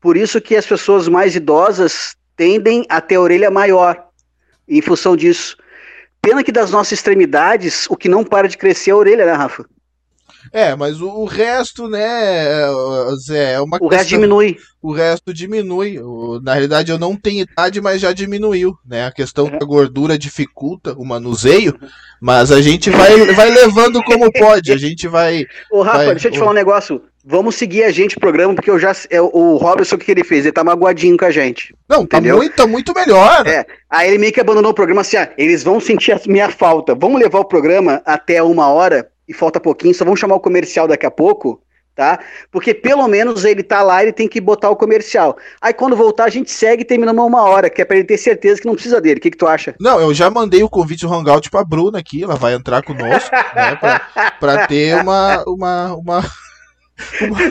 [0.00, 4.08] Por isso que as pessoas mais idosas tendem a ter a orelha maior,
[4.68, 5.56] em função disso.
[6.22, 9.32] Pena que das nossas extremidades, o que não para de crescer é a orelha, né,
[9.32, 9.64] Rafa?
[10.52, 12.66] É, mas o, o resto, né,
[13.26, 13.98] Zé, é uma O questão...
[13.98, 14.56] resto diminui.
[14.82, 15.98] O resto diminui.
[15.98, 19.06] O, na realidade, eu não tenho idade, mas já diminuiu, né?
[19.06, 19.58] A questão é.
[19.58, 21.78] da gordura dificulta o manuseio,
[22.20, 24.72] mas a gente vai, vai levando como pode.
[24.72, 25.44] A gente vai.
[25.70, 27.02] Ô, Rafa, vai, deixa eu te falar um negócio.
[27.22, 28.92] Vamos seguir a gente o programa, porque eu já.
[29.10, 30.46] É, o Robson, o que ele fez?
[30.46, 31.74] Ele tá magoadinho com a gente.
[31.86, 33.46] Não, tá muito, tá muito melhor.
[33.46, 33.66] É.
[33.90, 36.94] Aí ele meio que abandonou o programa assim: ah, eles vão sentir a minha falta.
[36.94, 40.88] Vamos levar o programa até uma hora e falta pouquinho, só vamos chamar o comercial
[40.88, 41.62] daqui a pouco,
[41.94, 42.18] tá?
[42.50, 45.36] Porque pelo menos ele tá lá, ele tem que botar o comercial.
[45.60, 48.18] Aí quando voltar a gente segue e terminamos uma hora, que é pra ele ter
[48.18, 49.20] certeza que não precisa dele.
[49.20, 49.76] O que, que tu acha?
[49.78, 53.30] Não, eu já mandei o convite do Hangout pra Bruna aqui, ela vai entrar conosco,
[53.54, 53.76] né?
[53.76, 54.00] Pra,
[54.40, 56.24] pra ter uma, uma, uma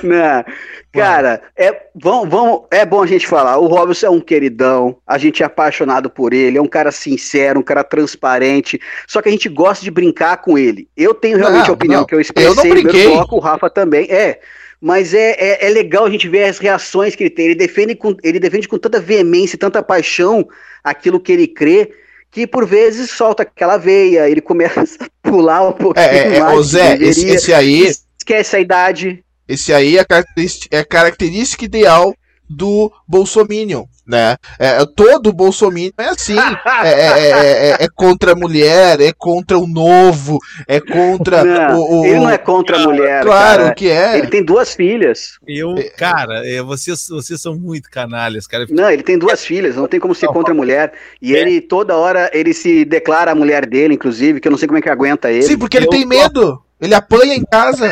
[0.03, 0.43] Não,
[0.91, 3.57] cara, é, vamos, vamos, é bom a gente falar.
[3.57, 7.59] O Robson é um queridão, a gente é apaixonado por ele, é um cara sincero,
[7.59, 8.79] um cara transparente.
[9.07, 10.87] Só que a gente gosta de brincar com ele.
[10.95, 13.69] Eu tenho realmente não, a opinião não, que eu expressei eu no bloco, o Rafa
[13.69, 14.05] também.
[14.09, 14.39] É.
[14.81, 17.45] Mas é, é, é, legal a gente ver as reações que ele tem.
[17.45, 20.47] Ele defende com, ele defende com tanta veemência, tanta paixão
[20.83, 21.91] aquilo que ele crê
[22.31, 26.67] que por vezes solta aquela veia, ele começa a pular um pouquinho é, é, mais.
[26.67, 27.91] Zé, esse, esse, aí.
[28.17, 29.23] Esquece a idade.
[29.49, 32.13] Esse aí é a característica, é a característica ideal
[32.47, 34.37] do Bolsominion, né?
[34.57, 36.35] É, todo bolsominion é assim,
[36.83, 41.99] é, é, é, é, contra a mulher, é contra o novo, é contra não, o,
[41.99, 43.75] o, Ele não é contra a mulher, Claro cara.
[43.75, 44.17] que é.
[44.17, 45.37] Ele tem duas filhas.
[45.47, 48.65] Eu, cara, vocês, vocês são muito canalhas, cara.
[48.69, 50.91] Não, ele tem duas filhas, não tem como ser contra a mulher.
[51.21, 54.67] E ele, toda hora, ele se declara a mulher dele, inclusive, que eu não sei
[54.67, 55.43] como é que aguenta ele.
[55.43, 56.59] Sim, porque ele eu tem medo.
[56.81, 57.87] Ele apanha em casa.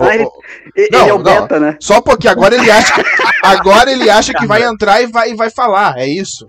[0.00, 0.28] Ah, ele,
[0.74, 1.76] ele não, é o beta, né?
[1.80, 3.02] Só porque agora ele acha que,
[3.42, 6.46] agora ele acha que vai entrar e vai, e vai falar, é isso.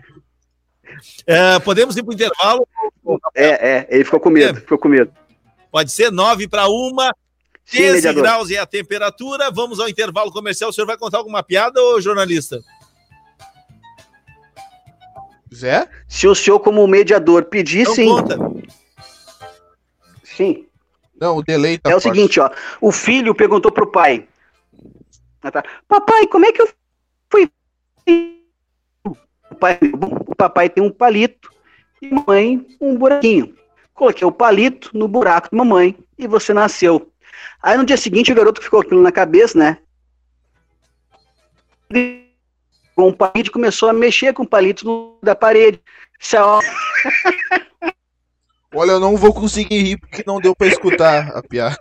[1.26, 2.68] É, podemos ir para o intervalo?
[3.36, 5.12] É, é, ele ficou com medo, ficou com medo.
[5.72, 6.92] Pode ser 9 para 1,
[7.70, 9.50] 13 graus é a temperatura.
[9.50, 10.70] Vamos ao intervalo comercial.
[10.70, 12.60] O senhor vai contar alguma piada, ô jornalista?
[15.54, 15.88] Zé?
[16.08, 18.08] Se o senhor, como mediador, pedir, sim.
[18.08, 18.38] Conta.
[20.24, 20.66] Sim.
[21.22, 22.08] Não, o delay tá É forte.
[22.08, 22.50] o seguinte, ó.
[22.82, 24.28] O filho perguntou pro pai.
[25.44, 25.64] Ah, tá.
[25.88, 26.70] Papai, como é que eu
[27.30, 27.48] fui?
[29.06, 29.78] O, pai,
[30.28, 31.52] o papai tem um palito
[32.02, 33.56] e a mãe um buraquinho.
[33.94, 37.12] Coloquei o palito no buraco da mamãe e você nasceu.
[37.62, 39.78] Aí no dia seguinte o garoto ficou aquilo na cabeça, né?
[42.96, 45.80] Com o palito começou a mexer com o palito da parede.
[46.36, 46.60] Ó...
[48.74, 51.78] Olha, eu não vou conseguir rir porque não deu pra escutar a piada.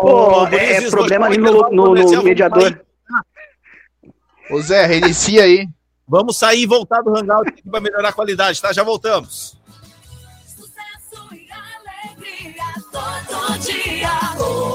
[0.00, 2.80] Oh, é, problema ali no, no, no mediador.
[4.50, 5.68] Ô Zé, reinicia aí.
[6.06, 8.72] Vamos sair e voltar do Hangout para melhorar a qualidade, tá?
[8.72, 9.56] Já voltamos.
[10.44, 14.69] Sucesso e alegria todo dia.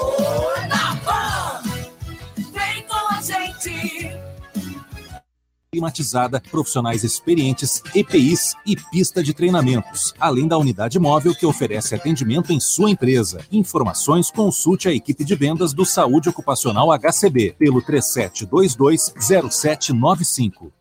[5.76, 12.54] Climatizada, profissionais experientes, EPIs e pista de treinamentos, além da unidade móvel que oferece atendimento
[12.54, 13.42] em sua empresa.
[13.52, 20.75] Informações, consulte a equipe de vendas do Saúde Ocupacional HCB pelo 3722 0795.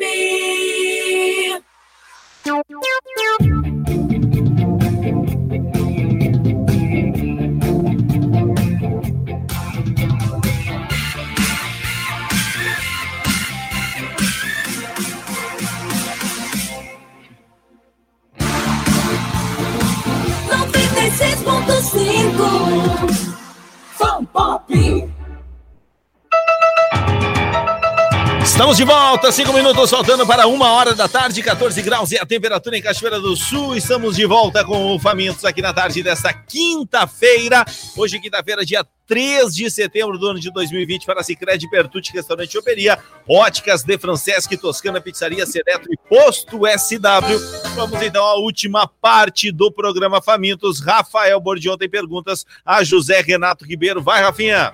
[28.68, 32.26] Estamos de volta, cinco minutos faltando para uma hora da tarde, 14 graus e a
[32.26, 33.78] temperatura em Cachoeira do Sul.
[33.78, 37.64] Estamos de volta com o Famintos aqui na tarde desta quinta-feira.
[37.96, 43.00] Hoje, quinta-feira, dia 3 de setembro do ano de 2020, para Cicred, Pertucci, Restaurante Operia,
[43.26, 47.70] Óticas de Franceschi, Toscana Pizzaria, Seretro e Posto SW.
[47.74, 50.82] Vamos então à última parte do programa Famintos.
[50.82, 54.02] Rafael Bordion tem perguntas a José Renato Ribeiro.
[54.02, 54.74] Vai, Rafinha!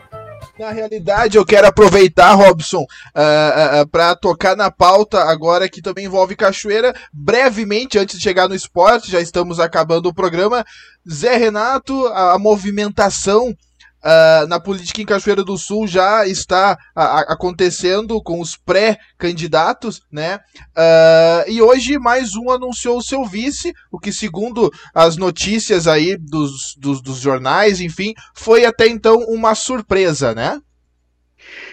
[0.58, 5.82] Na realidade, eu quero aproveitar, Robson, uh, uh, uh para tocar na pauta agora que
[5.82, 6.94] também envolve Cachoeira.
[7.12, 10.64] Brevemente, antes de chegar no esporte, já estamos acabando o programa.
[11.10, 13.56] Zé Renato, a, a movimentação
[14.04, 20.02] Uh, na política em Cachoeira do Sul já está a, a, acontecendo com os pré-candidatos,
[20.12, 20.42] né?
[20.76, 26.18] Uh, e hoje mais um anunciou o seu vice, o que, segundo as notícias aí
[26.18, 30.60] dos, dos, dos jornais, enfim, foi até então uma surpresa, né?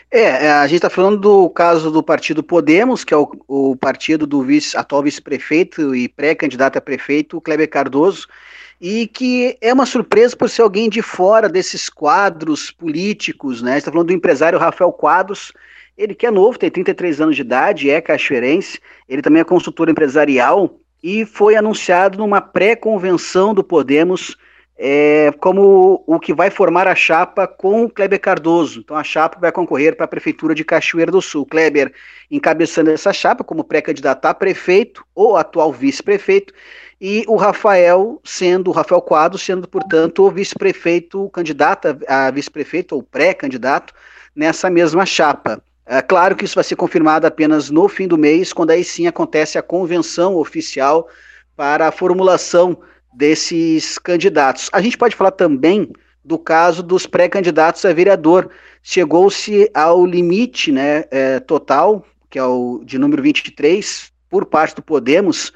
[0.08, 3.76] É, é a gente está falando do caso do partido Podemos, que é o, o
[3.76, 8.28] partido do vice, atual vice-prefeito e pré-candidato a prefeito, Kleber Cardoso,
[8.80, 13.76] e que é uma surpresa por ser alguém de fora desses quadros políticos, né?
[13.76, 15.52] está falando do empresário Rafael Quadros,
[15.98, 19.90] ele que é novo, tem 33 anos de idade, é cachoeirense, ele também é consultor
[19.90, 24.36] empresarial e foi anunciado numa pré-convenção do Podemos
[24.82, 28.80] é, como o que vai formar a chapa com o Kleber Cardoso.
[28.80, 31.44] Então a chapa vai concorrer para a Prefeitura de Cachoeira do Sul.
[31.44, 31.92] Kleber
[32.30, 36.54] encabeçando essa chapa como pré-candidato a prefeito ou atual vice-prefeito,
[36.98, 43.02] e o Rafael sendo, o Rafael Quadro sendo, portanto, o vice-prefeito, candidato a vice-prefeito ou
[43.02, 43.92] pré-candidato
[44.34, 45.62] nessa mesma chapa.
[45.84, 49.06] É claro que isso vai ser confirmado apenas no fim do mês, quando aí sim
[49.06, 51.06] acontece a convenção oficial
[51.54, 52.78] para a formulação
[53.12, 54.68] desses candidatos.
[54.72, 55.90] A gente pode falar também
[56.24, 58.50] do caso dos pré-candidatos a vereador.
[58.82, 64.82] Chegou-se ao limite né, é, total, que é o de número 23, por parte do
[64.82, 65.52] Podemos,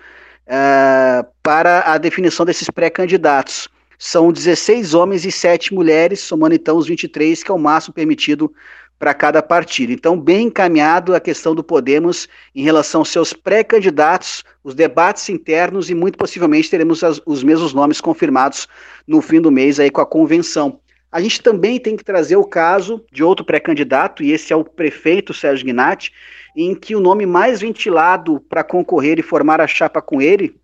[0.47, 3.69] é, para a definição desses pré-candidatos.
[3.99, 8.53] São 16 homens e 7 mulheres, somando então os 23, que é o máximo permitido
[8.99, 9.93] para cada partido.
[9.93, 15.91] Então, bem encaminhado a questão do Podemos em relação aos seus pré-candidatos, os debates internos
[15.91, 18.69] e muito possivelmente teremos as, os mesmos nomes confirmados
[19.07, 20.81] no fim do mês aí com a convenção.
[21.11, 24.65] A gente também tem que trazer o caso de outro pré-candidato, e esse é o
[24.65, 26.13] prefeito Sérgio Gnatti,
[26.57, 30.57] em que o nome mais ventilado para concorrer e formar a chapa com ele,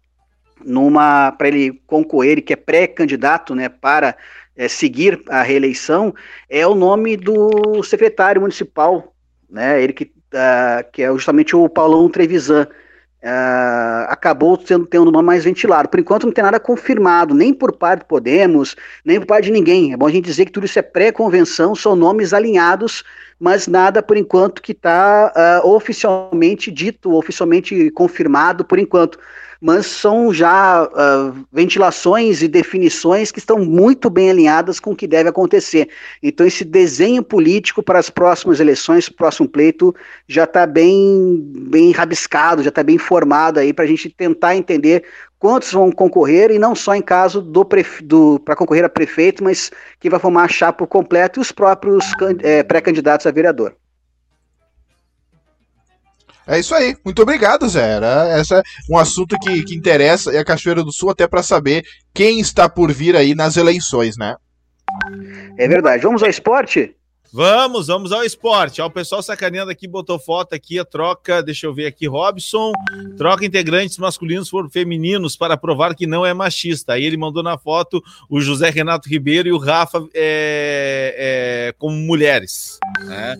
[0.65, 4.17] numa para ele concorrer, que é pré-candidato, né, para
[4.57, 6.15] é, seguir a reeleição
[6.49, 9.15] é o nome do secretário municipal,
[9.49, 9.83] né?
[9.83, 12.67] Ele que, uh, que é justamente o Paulão Trevisan.
[13.23, 15.91] Uh, acabou sendo tendo o nome mais ventilado.
[15.91, 18.75] Por enquanto não tem nada confirmado, nem por parte do Podemos,
[19.05, 19.93] nem por parte de ninguém.
[19.93, 23.05] É bom a gente dizer que tudo isso é pré-convenção, são nomes alinhados,
[23.39, 29.19] mas nada por enquanto que está uh, ah, oficialmente dito, oficialmente confirmado por enquanto
[29.61, 35.07] mas são já uh, ventilações e definições que estão muito bem alinhadas com o que
[35.07, 35.89] deve acontecer.
[36.23, 39.95] Então, esse desenho político para as próximas eleições, próximo pleito,
[40.27, 45.05] já está bem, bem rabiscado, já está bem formado aí para a gente tentar entender
[45.39, 50.11] quantos vão concorrer, e não só em caso do, para concorrer a prefeito, mas que
[50.11, 52.05] vai formar a chapa completo e os próprios
[52.43, 53.75] é, pré-candidatos a vereador.
[56.51, 56.97] É isso aí.
[57.05, 57.93] Muito obrigado, Zé.
[57.93, 61.45] Era essa é um assunto que, que interessa e a Cachoeira do Sul até para
[61.45, 64.35] saber quem está por vir aí nas eleições, né?
[65.57, 66.03] É verdade.
[66.03, 66.97] Vamos ao esporte?
[67.33, 68.83] Vamos, vamos ao esporte.
[68.83, 72.73] Ó, o pessoal sacaneando aqui, botou foto aqui, a troca, deixa eu ver aqui, Robson,
[73.17, 76.95] troca integrantes masculinos por femininos para provar que não é machista.
[76.95, 81.95] Aí ele mandou na foto o José Renato Ribeiro e o Rafa é, é, como
[81.95, 82.81] mulheres.
[83.05, 83.37] Né?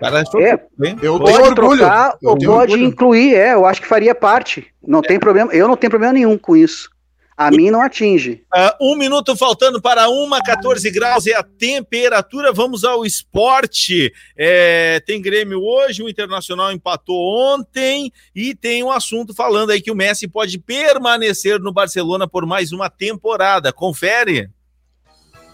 [0.00, 0.60] Cara, é,
[1.02, 1.78] eu pode tenho orgulho.
[1.78, 2.88] Trocar, eu ou tenho pode orgulho.
[2.88, 4.66] incluir, é, eu acho que faria parte.
[4.86, 5.02] Não é.
[5.02, 6.90] tem problema, eu não tenho problema nenhum com isso.
[7.36, 8.42] A mim não atinge.
[8.54, 12.50] Uh, um minuto faltando para uma, 14 graus é a temperatura.
[12.50, 14.10] Vamos ao esporte.
[14.34, 19.90] É, tem Grêmio hoje, o Internacional empatou ontem e tem um assunto falando aí que
[19.90, 23.70] o Messi pode permanecer no Barcelona por mais uma temporada.
[23.70, 24.48] Confere.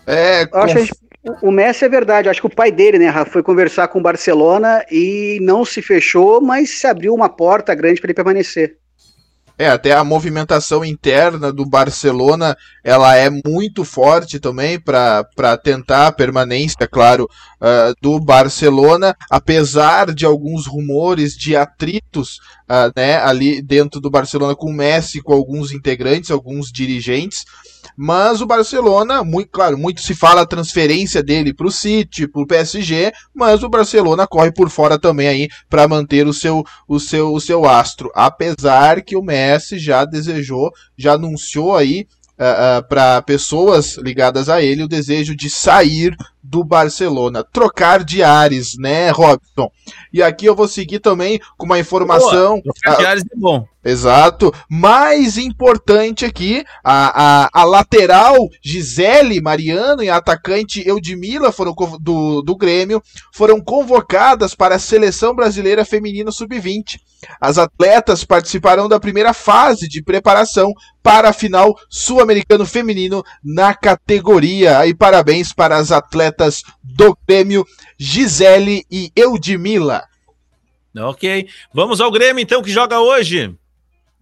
[0.06, 0.88] É, conf...
[1.40, 4.84] O Messi é verdade, acho que o pai dele, né, foi conversar com o Barcelona
[4.90, 8.76] e não se fechou, mas se abriu uma porta grande para ele permanecer.
[9.56, 16.12] É, até a movimentação interna do Barcelona, ela é muito forte também para tentar a
[16.12, 17.28] permanência, claro,
[17.60, 24.56] uh, do Barcelona, apesar de alguns rumores de atritos uh, né, ali dentro do Barcelona
[24.56, 27.44] com o Messi, com alguns integrantes, alguns dirigentes.
[27.96, 32.42] Mas o Barcelona, muito claro, muito se fala a transferência dele para o City, para
[32.42, 36.98] o PSG, mas o Barcelona corre por fora também aí para manter o seu, o
[36.98, 38.10] seu, o seu astro.
[38.14, 42.06] Apesar que o Messi já desejou, já anunciou aí
[42.38, 46.16] uh, uh, para pessoas ligadas a ele o desejo de sair
[46.52, 49.70] do Barcelona, trocar de ares, né, Robson?
[50.12, 52.60] E aqui eu vou seguir também com uma informação.
[52.60, 53.66] Boa, trocar de ares é bom.
[53.82, 54.54] Exato.
[54.68, 62.42] Mais importante aqui, a, a, a lateral Gisele Mariano e a atacante Eudmila foram do,
[62.42, 67.00] do Grêmio foram convocadas para a seleção brasileira feminina sub-20.
[67.40, 70.72] As atletas participarão da primeira fase de preparação
[71.02, 74.86] para a final sul-americano feminino na categoria.
[74.86, 76.41] E parabéns para as atletas
[76.82, 77.64] do Grêmio,
[77.98, 80.04] Gisele e Eudmila.
[80.96, 81.48] Ok.
[81.72, 83.54] Vamos ao Grêmio então que joga hoje.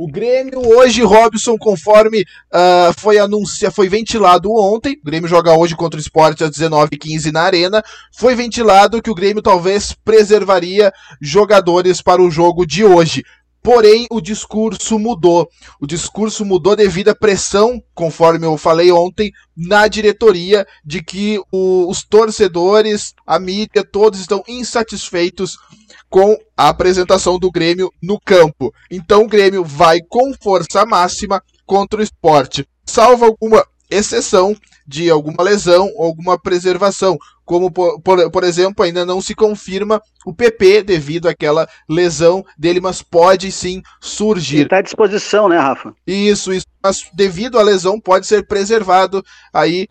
[0.02, 5.76] O Grêmio hoje, Robson, conforme uh, foi anunciado, foi ventilado ontem, o Grêmio joga hoje
[5.76, 7.82] contra o Sport às 19h15 na Arena,
[8.16, 10.90] foi ventilado que o Grêmio talvez preservaria
[11.20, 13.22] jogadores para o jogo de hoje.
[13.62, 15.48] Porém, o discurso mudou.
[15.80, 21.88] O discurso mudou devido à pressão, conforme eu falei ontem, na diretoria, de que o,
[21.90, 25.58] os torcedores, a mídia, todos estão insatisfeitos
[26.08, 28.72] com a apresentação do Grêmio no campo.
[28.90, 32.66] Então o Grêmio vai com força máxima contra o esporte.
[32.84, 34.56] Salvo alguma exceção
[34.86, 37.16] de alguma lesão ou alguma preservação,
[37.50, 42.80] como por, por, por, exemplo, ainda não se confirma o PP devido àquela lesão dele,
[42.80, 44.62] mas pode sim surgir.
[44.66, 45.92] Está à disposição, né, Rafa?
[46.06, 46.64] Isso, isso.
[46.80, 49.20] Mas devido à lesão pode ser preservado
[49.52, 49.88] aí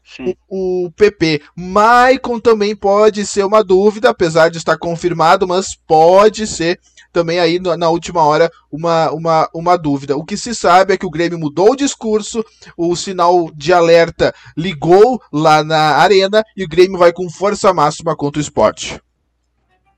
[0.50, 1.42] o, o, PP.
[1.54, 6.80] Maicon também pode ser uma dúvida, apesar de estar confirmado, mas pode ser
[7.20, 10.16] também aí na última hora uma, uma, uma dúvida.
[10.16, 12.44] O que se sabe é que o Grêmio mudou o discurso,
[12.78, 18.16] o sinal de alerta ligou lá na arena e o Grêmio vai com força máxima
[18.16, 19.02] contra o esporte.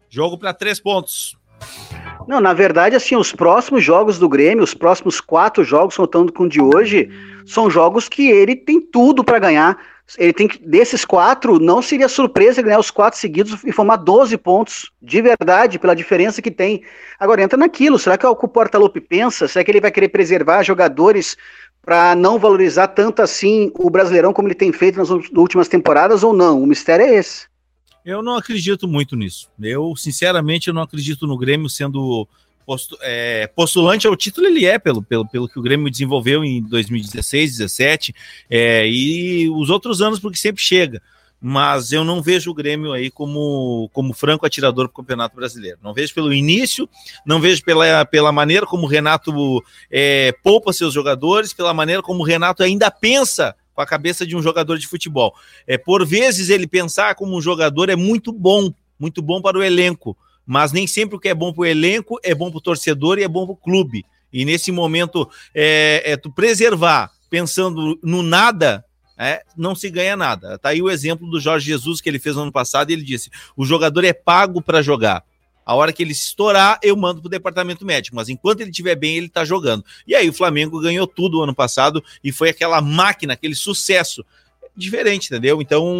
[0.09, 1.37] Jogo para três pontos.
[2.27, 6.45] Não, na verdade, assim, os próximos jogos do Grêmio, os próximos quatro jogos, contando com
[6.45, 7.07] o de hoje,
[7.45, 9.77] são jogos que ele tem tudo para ganhar.
[10.17, 14.37] Ele tem que, desses quatro, não seria surpresa ganhar os quatro seguidos e formar 12
[14.37, 16.83] pontos, de verdade, pela diferença que tem.
[17.19, 19.47] Agora, entra naquilo, será que é o que o pensa?
[19.47, 21.37] Será que ele vai querer preservar jogadores
[21.81, 26.33] para não valorizar tanto assim o Brasileirão como ele tem feito nas últimas temporadas ou
[26.33, 26.61] não?
[26.61, 27.49] O mistério é esse.
[28.03, 29.49] Eu não acredito muito nisso.
[29.61, 32.27] Eu, sinceramente, eu não acredito no Grêmio sendo
[32.71, 36.61] postu, é, postulante ao título, ele é, pelo, pelo, pelo que o Grêmio desenvolveu em
[36.61, 38.15] 2016, 2017,
[38.49, 41.01] é, e os outros anos, porque sempre chega.
[41.41, 45.79] Mas eu não vejo o Grêmio aí como, como franco atirador para o Campeonato Brasileiro.
[45.83, 46.87] Não vejo pelo início,
[47.25, 49.61] não vejo pela, pela maneira como o Renato
[49.91, 54.37] é, poupa seus jogadores, pela maneira como o Renato ainda pensa com a cabeça de
[54.37, 55.35] um jogador de futebol.
[55.67, 59.63] É, por vezes ele pensar como um jogador é muito bom, muito bom para o
[59.63, 60.15] elenco
[60.45, 63.19] mas nem sempre o que é bom para o elenco é bom para o torcedor
[63.19, 64.05] e é bom para o clube.
[64.31, 68.83] E nesse momento, é, é, tu preservar pensando no nada,
[69.17, 70.57] é, não se ganha nada.
[70.57, 73.03] Tá aí o exemplo do Jorge Jesus que ele fez no ano passado e ele
[73.03, 75.23] disse: o jogador é pago para jogar.
[75.63, 78.71] A hora que ele se estourar, eu mando para o departamento médico, mas enquanto ele
[78.71, 79.85] estiver bem, ele está jogando.
[80.07, 84.25] E aí o Flamengo ganhou tudo o ano passado e foi aquela máquina, aquele sucesso
[84.75, 85.61] diferente, entendeu?
[85.61, 85.93] Então,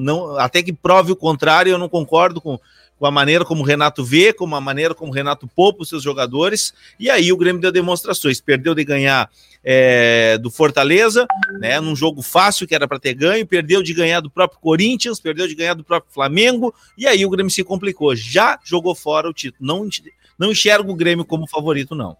[0.00, 2.58] não, até que prove o contrário, eu não concordo com,
[3.00, 5.88] com a maneira como o Renato vê, com a maneira como o Renato poupa os
[5.88, 9.30] seus jogadores, e aí o Grêmio deu demonstrações, perdeu de ganhar
[9.64, 11.26] é, do Fortaleza,
[11.58, 15.18] né, num jogo fácil que era para ter ganho, perdeu de ganhar do próprio Corinthians,
[15.18, 19.26] perdeu de ganhar do próprio Flamengo, e aí o Grêmio se complicou, já jogou fora
[19.26, 19.88] o título, não,
[20.38, 22.18] não enxerga o Grêmio como favorito, não.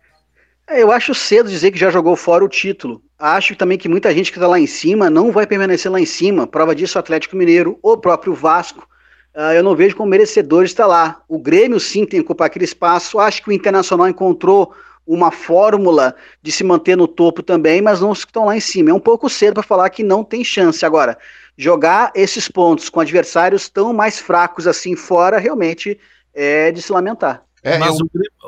[0.66, 3.02] É, eu acho cedo dizer que já jogou fora o título.
[3.18, 6.06] Acho também que muita gente que está lá em cima não vai permanecer lá em
[6.06, 6.46] cima.
[6.46, 8.88] Prova disso o Atlético Mineiro, o próprio Vasco
[9.34, 11.22] uh, eu não vejo como merecedor estar lá.
[11.28, 13.18] O Grêmio sim tem que ocupar aquele espaço.
[13.18, 14.74] Acho que o Internacional encontrou
[15.06, 18.90] uma fórmula de se manter no topo também, mas não estão lá em cima.
[18.90, 20.84] É um pouco cedo para falar que não tem chance.
[20.86, 21.18] Agora,
[21.56, 25.98] jogar esses pontos com adversários tão mais fracos assim fora, realmente
[26.32, 27.42] é de se lamentar.
[27.62, 28.06] É, mas eu...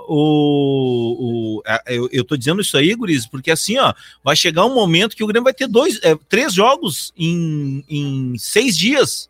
[0.09, 3.93] o, o, o, eu, eu tô dizendo isso aí, Guriz, porque assim, ó,
[4.25, 8.39] vai chegar um momento que o Grêmio vai ter dois, é, três jogos em, em
[8.39, 9.29] seis dias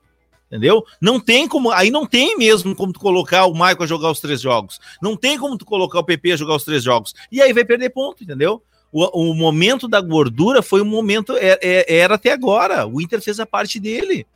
[0.52, 0.84] entendeu?
[1.00, 4.20] Não tem como, aí não tem mesmo como tu colocar o Michael a jogar os
[4.20, 7.40] três jogos, não tem como tu colocar o PP a jogar os três jogos, e
[7.40, 8.62] aí vai perder ponto, entendeu?
[8.92, 13.22] O, o momento da gordura foi um momento, é, é, era até agora, o Inter
[13.22, 14.26] fez a parte dele,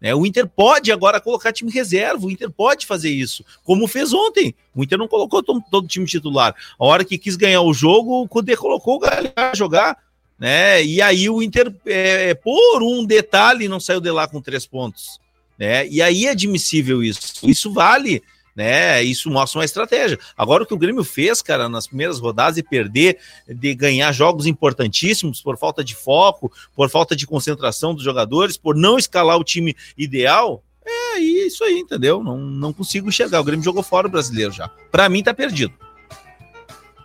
[0.00, 0.12] né?
[0.12, 4.52] O Inter pode agora colocar time reserva, o Inter pode fazer isso, como fez ontem,
[4.74, 8.22] o Inter não colocou todo, todo time titular, a hora que quis ganhar o jogo,
[8.22, 9.96] o Cudê colocou o Galhardo a jogar,
[10.36, 10.82] né?
[10.82, 15.20] E aí o Inter, é, por um detalhe, não saiu de lá com três pontos
[15.60, 15.86] né?
[15.88, 17.20] E aí é admissível isso.
[17.42, 18.22] Isso vale,
[18.56, 19.02] né?
[19.02, 20.18] Isso mostra uma estratégia.
[20.34, 24.46] Agora o que o Grêmio fez, cara, nas primeiras rodadas e perder, de ganhar jogos
[24.46, 29.44] importantíssimos por falta de foco, por falta de concentração dos jogadores, por não escalar o
[29.44, 32.22] time ideal, é isso aí, entendeu?
[32.24, 33.40] Não, não consigo enxergar.
[33.40, 34.70] O Grêmio jogou fora o brasileiro já.
[34.90, 35.74] Para mim tá perdido.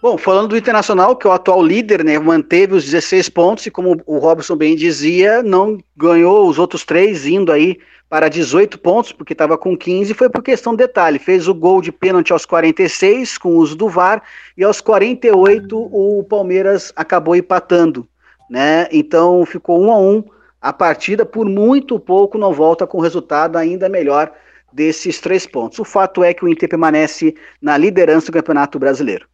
[0.01, 3.71] Bom, falando do Internacional, que é o atual líder, né, manteve os 16 pontos e
[3.71, 7.79] como o Robson bem dizia, não ganhou os outros três, indo aí
[8.09, 11.19] para 18 pontos, porque estava com 15, foi por questão de detalhe.
[11.19, 14.23] Fez o gol de pênalti aos 46, com o uso do VAR,
[14.55, 18.07] e aos 48 o Palmeiras acabou empatando.
[18.49, 18.87] Né?
[18.91, 20.23] Então ficou um a um
[20.61, 24.31] a partida, por muito pouco não volta com resultado ainda melhor
[24.73, 25.77] desses três pontos.
[25.79, 29.27] O fato é que o Inter permanece na liderança do Campeonato Brasileiro.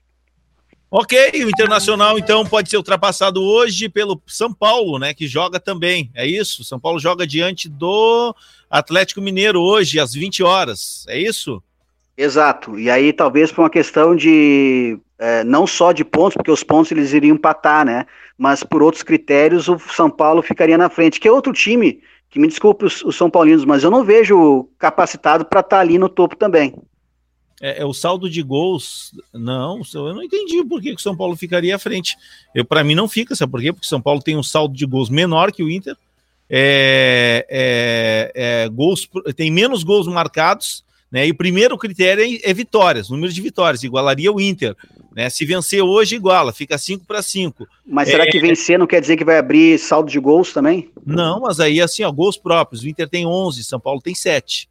[0.94, 5.14] Ok, o Internacional então pode ser ultrapassado hoje pelo São Paulo, né?
[5.14, 6.12] Que joga também.
[6.14, 6.66] É isso?
[6.66, 8.36] São Paulo joga diante do
[8.72, 11.06] Atlético Mineiro hoje, às 20 horas.
[11.10, 11.62] É isso?
[12.18, 12.80] Exato.
[12.80, 16.92] E aí, talvez por uma questão de é, não só de pontos, porque os pontos
[16.92, 18.06] eles iriam empatar, né?
[18.38, 22.40] Mas por outros critérios, o São Paulo ficaria na frente, que é outro time, que
[22.40, 25.98] me desculpe os, os São Paulinos, mas eu não vejo capacitado para estar tá ali
[25.98, 26.74] no topo também.
[27.62, 29.12] É, é, o saldo de gols.
[29.32, 32.18] Não, eu não entendi por que o São Paulo ficaria à frente.
[32.56, 33.72] Eu Para mim não fica, sabe por quê?
[33.72, 35.96] Porque o São Paulo tem um saldo de gols menor que o Inter.
[36.54, 38.32] É, é,
[38.66, 41.26] é, gols, tem menos gols marcados, né?
[41.26, 44.76] E o primeiro critério é, é vitórias, número de vitórias, igualaria o Inter.
[45.16, 45.30] Né?
[45.30, 47.68] Se vencer hoje, iguala, fica 5 para 5.
[47.86, 50.90] Mas será que é, vencer não quer dizer que vai abrir saldo de gols também?
[51.06, 52.84] Não, mas aí assim, ó, gols próprios.
[52.84, 54.70] O Inter tem 11, São Paulo tem 7.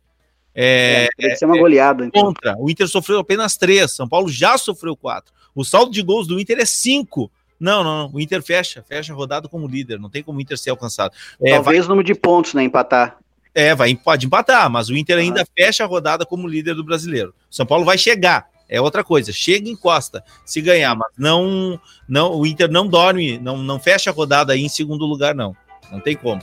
[0.55, 2.05] É, é, ser uma goleada.
[2.05, 2.23] Então.
[2.23, 2.57] Contra.
[2.59, 3.93] O Inter sofreu apenas três.
[3.93, 5.33] São Paulo já sofreu quatro.
[5.55, 7.31] O saldo de gols do Inter é cinco.
[7.61, 8.15] Não, não, não.
[8.15, 10.01] O Inter fecha, fecha a rodada como líder.
[10.01, 11.15] Não tem como o Inter ser alcançado.
[11.41, 11.87] É, Talvez vai...
[11.87, 12.65] o número de pontos, né?
[12.65, 13.19] Empatar.
[13.55, 15.21] É, vai, pode empatar, mas o Inter ah.
[15.21, 17.35] ainda fecha a rodada como líder do brasileiro.
[17.51, 18.49] São Paulo vai chegar.
[18.69, 23.37] É outra coisa, chega e encosta se ganhar, mas não, não, o Inter não dorme,
[23.37, 25.57] não, não fecha a rodada aí em segundo lugar, não.
[25.91, 26.41] Não tem como.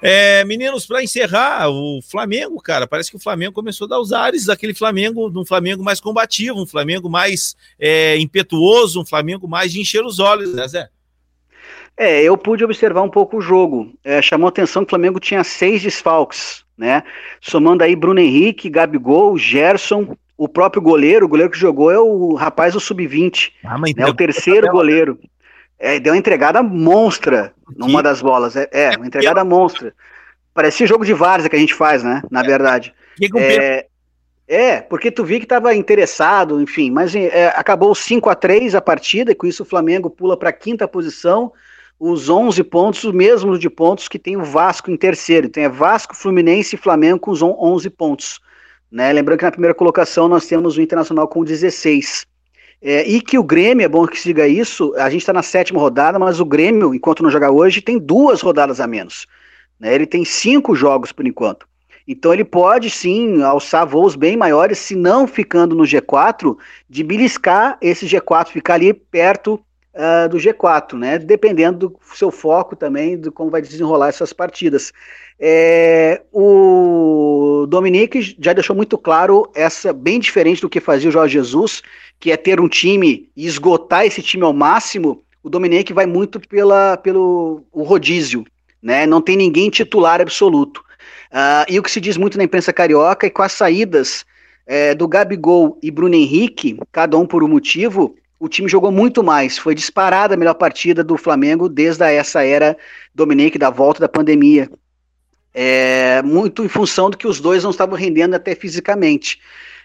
[0.00, 4.12] É, meninos, para encerrar, o Flamengo, cara, parece que o Flamengo começou a dar os
[4.12, 9.48] ares daquele Flamengo, de um Flamengo mais combativo, um Flamengo mais é, impetuoso, um Flamengo
[9.48, 10.88] mais de encher os olhos, né, Zé?
[11.96, 13.92] É, eu pude observar um pouco o jogo.
[14.04, 17.02] É, chamou atenção que o Flamengo tinha seis desfalques, né?
[17.40, 22.34] Somando aí Bruno Henrique, Gabigol, Gerson, o próprio goleiro, o goleiro que jogou é o
[22.34, 24.06] rapaz do sub-20, ah, né?
[24.06, 25.18] O terceiro goleiro.
[25.78, 28.56] É, deu uma entregada monstra numa das bolas.
[28.56, 29.94] É, é uma entregada monstra.
[30.52, 32.22] Parecia jogo de várzea que a gente faz, né?
[32.30, 32.44] Na é.
[32.44, 32.92] verdade.
[33.36, 33.86] É,
[34.48, 38.80] é, porque tu vi que estava interessado, enfim, mas é, acabou 5 a 3 a
[38.80, 41.52] partida, e com isso o Flamengo pula para a quinta posição,
[42.00, 45.48] os 11 pontos, os mesmos de pontos que tem o Vasco em terceiro.
[45.48, 48.40] Então é Vasco, Fluminense e Flamengo com os 11 pontos.
[48.90, 49.12] Né?
[49.12, 52.26] Lembrando que na primeira colocação nós temos o Internacional com 16.
[52.80, 55.80] É, e que o Grêmio, é bom que siga isso, a gente está na sétima
[55.80, 59.26] rodada, mas o Grêmio, enquanto não jogar hoje, tem duas rodadas a menos.
[59.80, 59.94] Né?
[59.94, 61.66] Ele tem cinco jogos por enquanto.
[62.06, 66.56] Então ele pode sim alçar voos bem maiores, se não ficando no G4,
[66.88, 69.60] de beliscar esse G4, ficar ali perto
[69.98, 71.18] uh, do G4, né?
[71.18, 74.92] Dependendo do seu foco também, de como vai desenrolar essas partidas.
[75.40, 81.34] É, o Dominique já deixou muito claro essa, bem diferente do que fazia o Jorge
[81.34, 81.82] Jesus,
[82.18, 86.40] que é ter um time e esgotar esse time ao máximo, o Dominique vai muito
[86.40, 88.44] pela, pelo o rodízio,
[88.82, 89.06] né?
[89.06, 90.82] Não tem ninguém titular absoluto.
[91.30, 94.24] Uh, e o que se diz muito na imprensa carioca é que com as saídas
[94.66, 99.22] é, do Gabigol e Bruno Henrique, cada um por um motivo, o time jogou muito
[99.22, 99.58] mais.
[99.58, 102.76] Foi disparada a melhor partida do Flamengo desde essa era
[103.14, 104.70] Dominique, da volta da pandemia.
[105.52, 109.38] É, muito em função do que os dois não estavam rendendo até fisicamente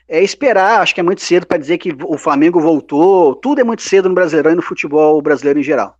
[0.08, 3.36] é esperar, acho que é muito cedo para dizer que o Flamengo voltou.
[3.36, 5.98] Tudo é muito cedo no Brasileirão e no futebol brasileiro em geral.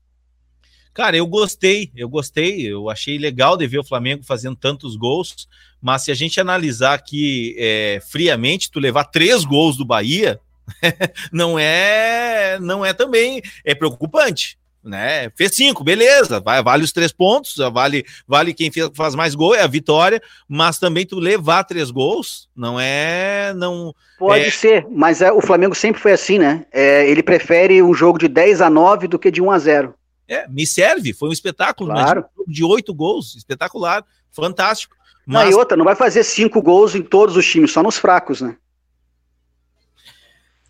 [0.94, 5.48] Cara, eu gostei, eu gostei, eu achei legal de ver o Flamengo fazendo tantos gols,
[5.82, 10.40] mas se a gente analisar aqui é, friamente, tu levar três gols do Bahia,
[11.32, 15.30] não é, não é também, é preocupante né?
[15.36, 19.62] Fez cinco, beleza, vai, vale os três pontos, vale, vale quem faz mais gol, é
[19.62, 23.54] a vitória, mas também tu levar três gols não é.
[23.56, 24.52] não Pode é...
[24.52, 26.66] ser, mas é, o Flamengo sempre foi assim, né?
[26.72, 29.94] É, ele prefere um jogo de 10 a 9 do que de 1 a 0
[30.28, 32.22] É, me serve, foi um espetáculo, claro.
[32.22, 32.28] né?
[32.48, 34.96] De oito gols, espetacular, fantástico.
[35.26, 35.46] Mas...
[35.46, 38.42] Não, e outra, não vai fazer cinco gols em todos os times, só nos fracos,
[38.42, 38.58] né?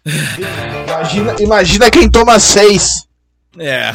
[0.06, 3.08] Imagina, imagina quem toma seis.
[3.58, 3.94] É.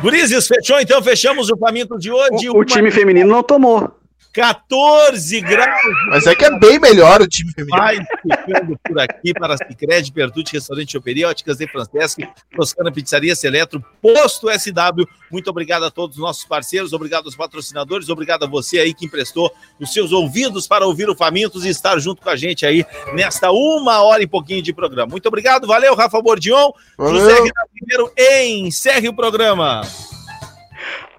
[0.00, 1.02] Gurizes, fechou então?
[1.02, 2.48] Fechamos o faminto de hoje.
[2.48, 3.99] O, o time feminino não tomou.
[4.32, 5.80] 14 graus.
[6.08, 7.78] Mas é que é bem melhor o time feminino.
[7.78, 13.84] Vai ficando por aqui para Cicred, Pertute, Restaurante Choperia, Óticas de Franceschi, Toscana Pizzaria Seletro,
[14.00, 15.06] Posto SW.
[15.30, 19.06] Muito obrigado a todos os nossos parceiros, obrigado aos patrocinadores, obrigado a você aí que
[19.06, 22.84] emprestou os seus ouvidos para ouvir o Famintos e estar junto com a gente aí
[23.12, 25.10] nesta uma hora e pouquinho de programa.
[25.10, 26.70] Muito obrigado, valeu, Rafa Bordion.
[26.96, 27.14] Valeu.
[27.14, 29.82] José Primeiro, encerre o programa.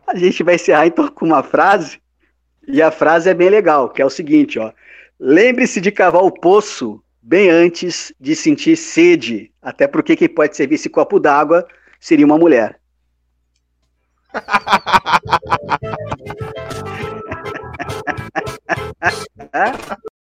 [0.07, 2.00] A gente vai encerrar então com uma frase
[2.71, 4.71] e a frase é bem legal, que é o seguinte, ó.
[5.19, 10.75] Lembre-se de cavar o poço bem antes de sentir sede, até porque quem pode servir
[10.75, 11.67] esse copo d'água
[11.99, 12.79] seria uma mulher.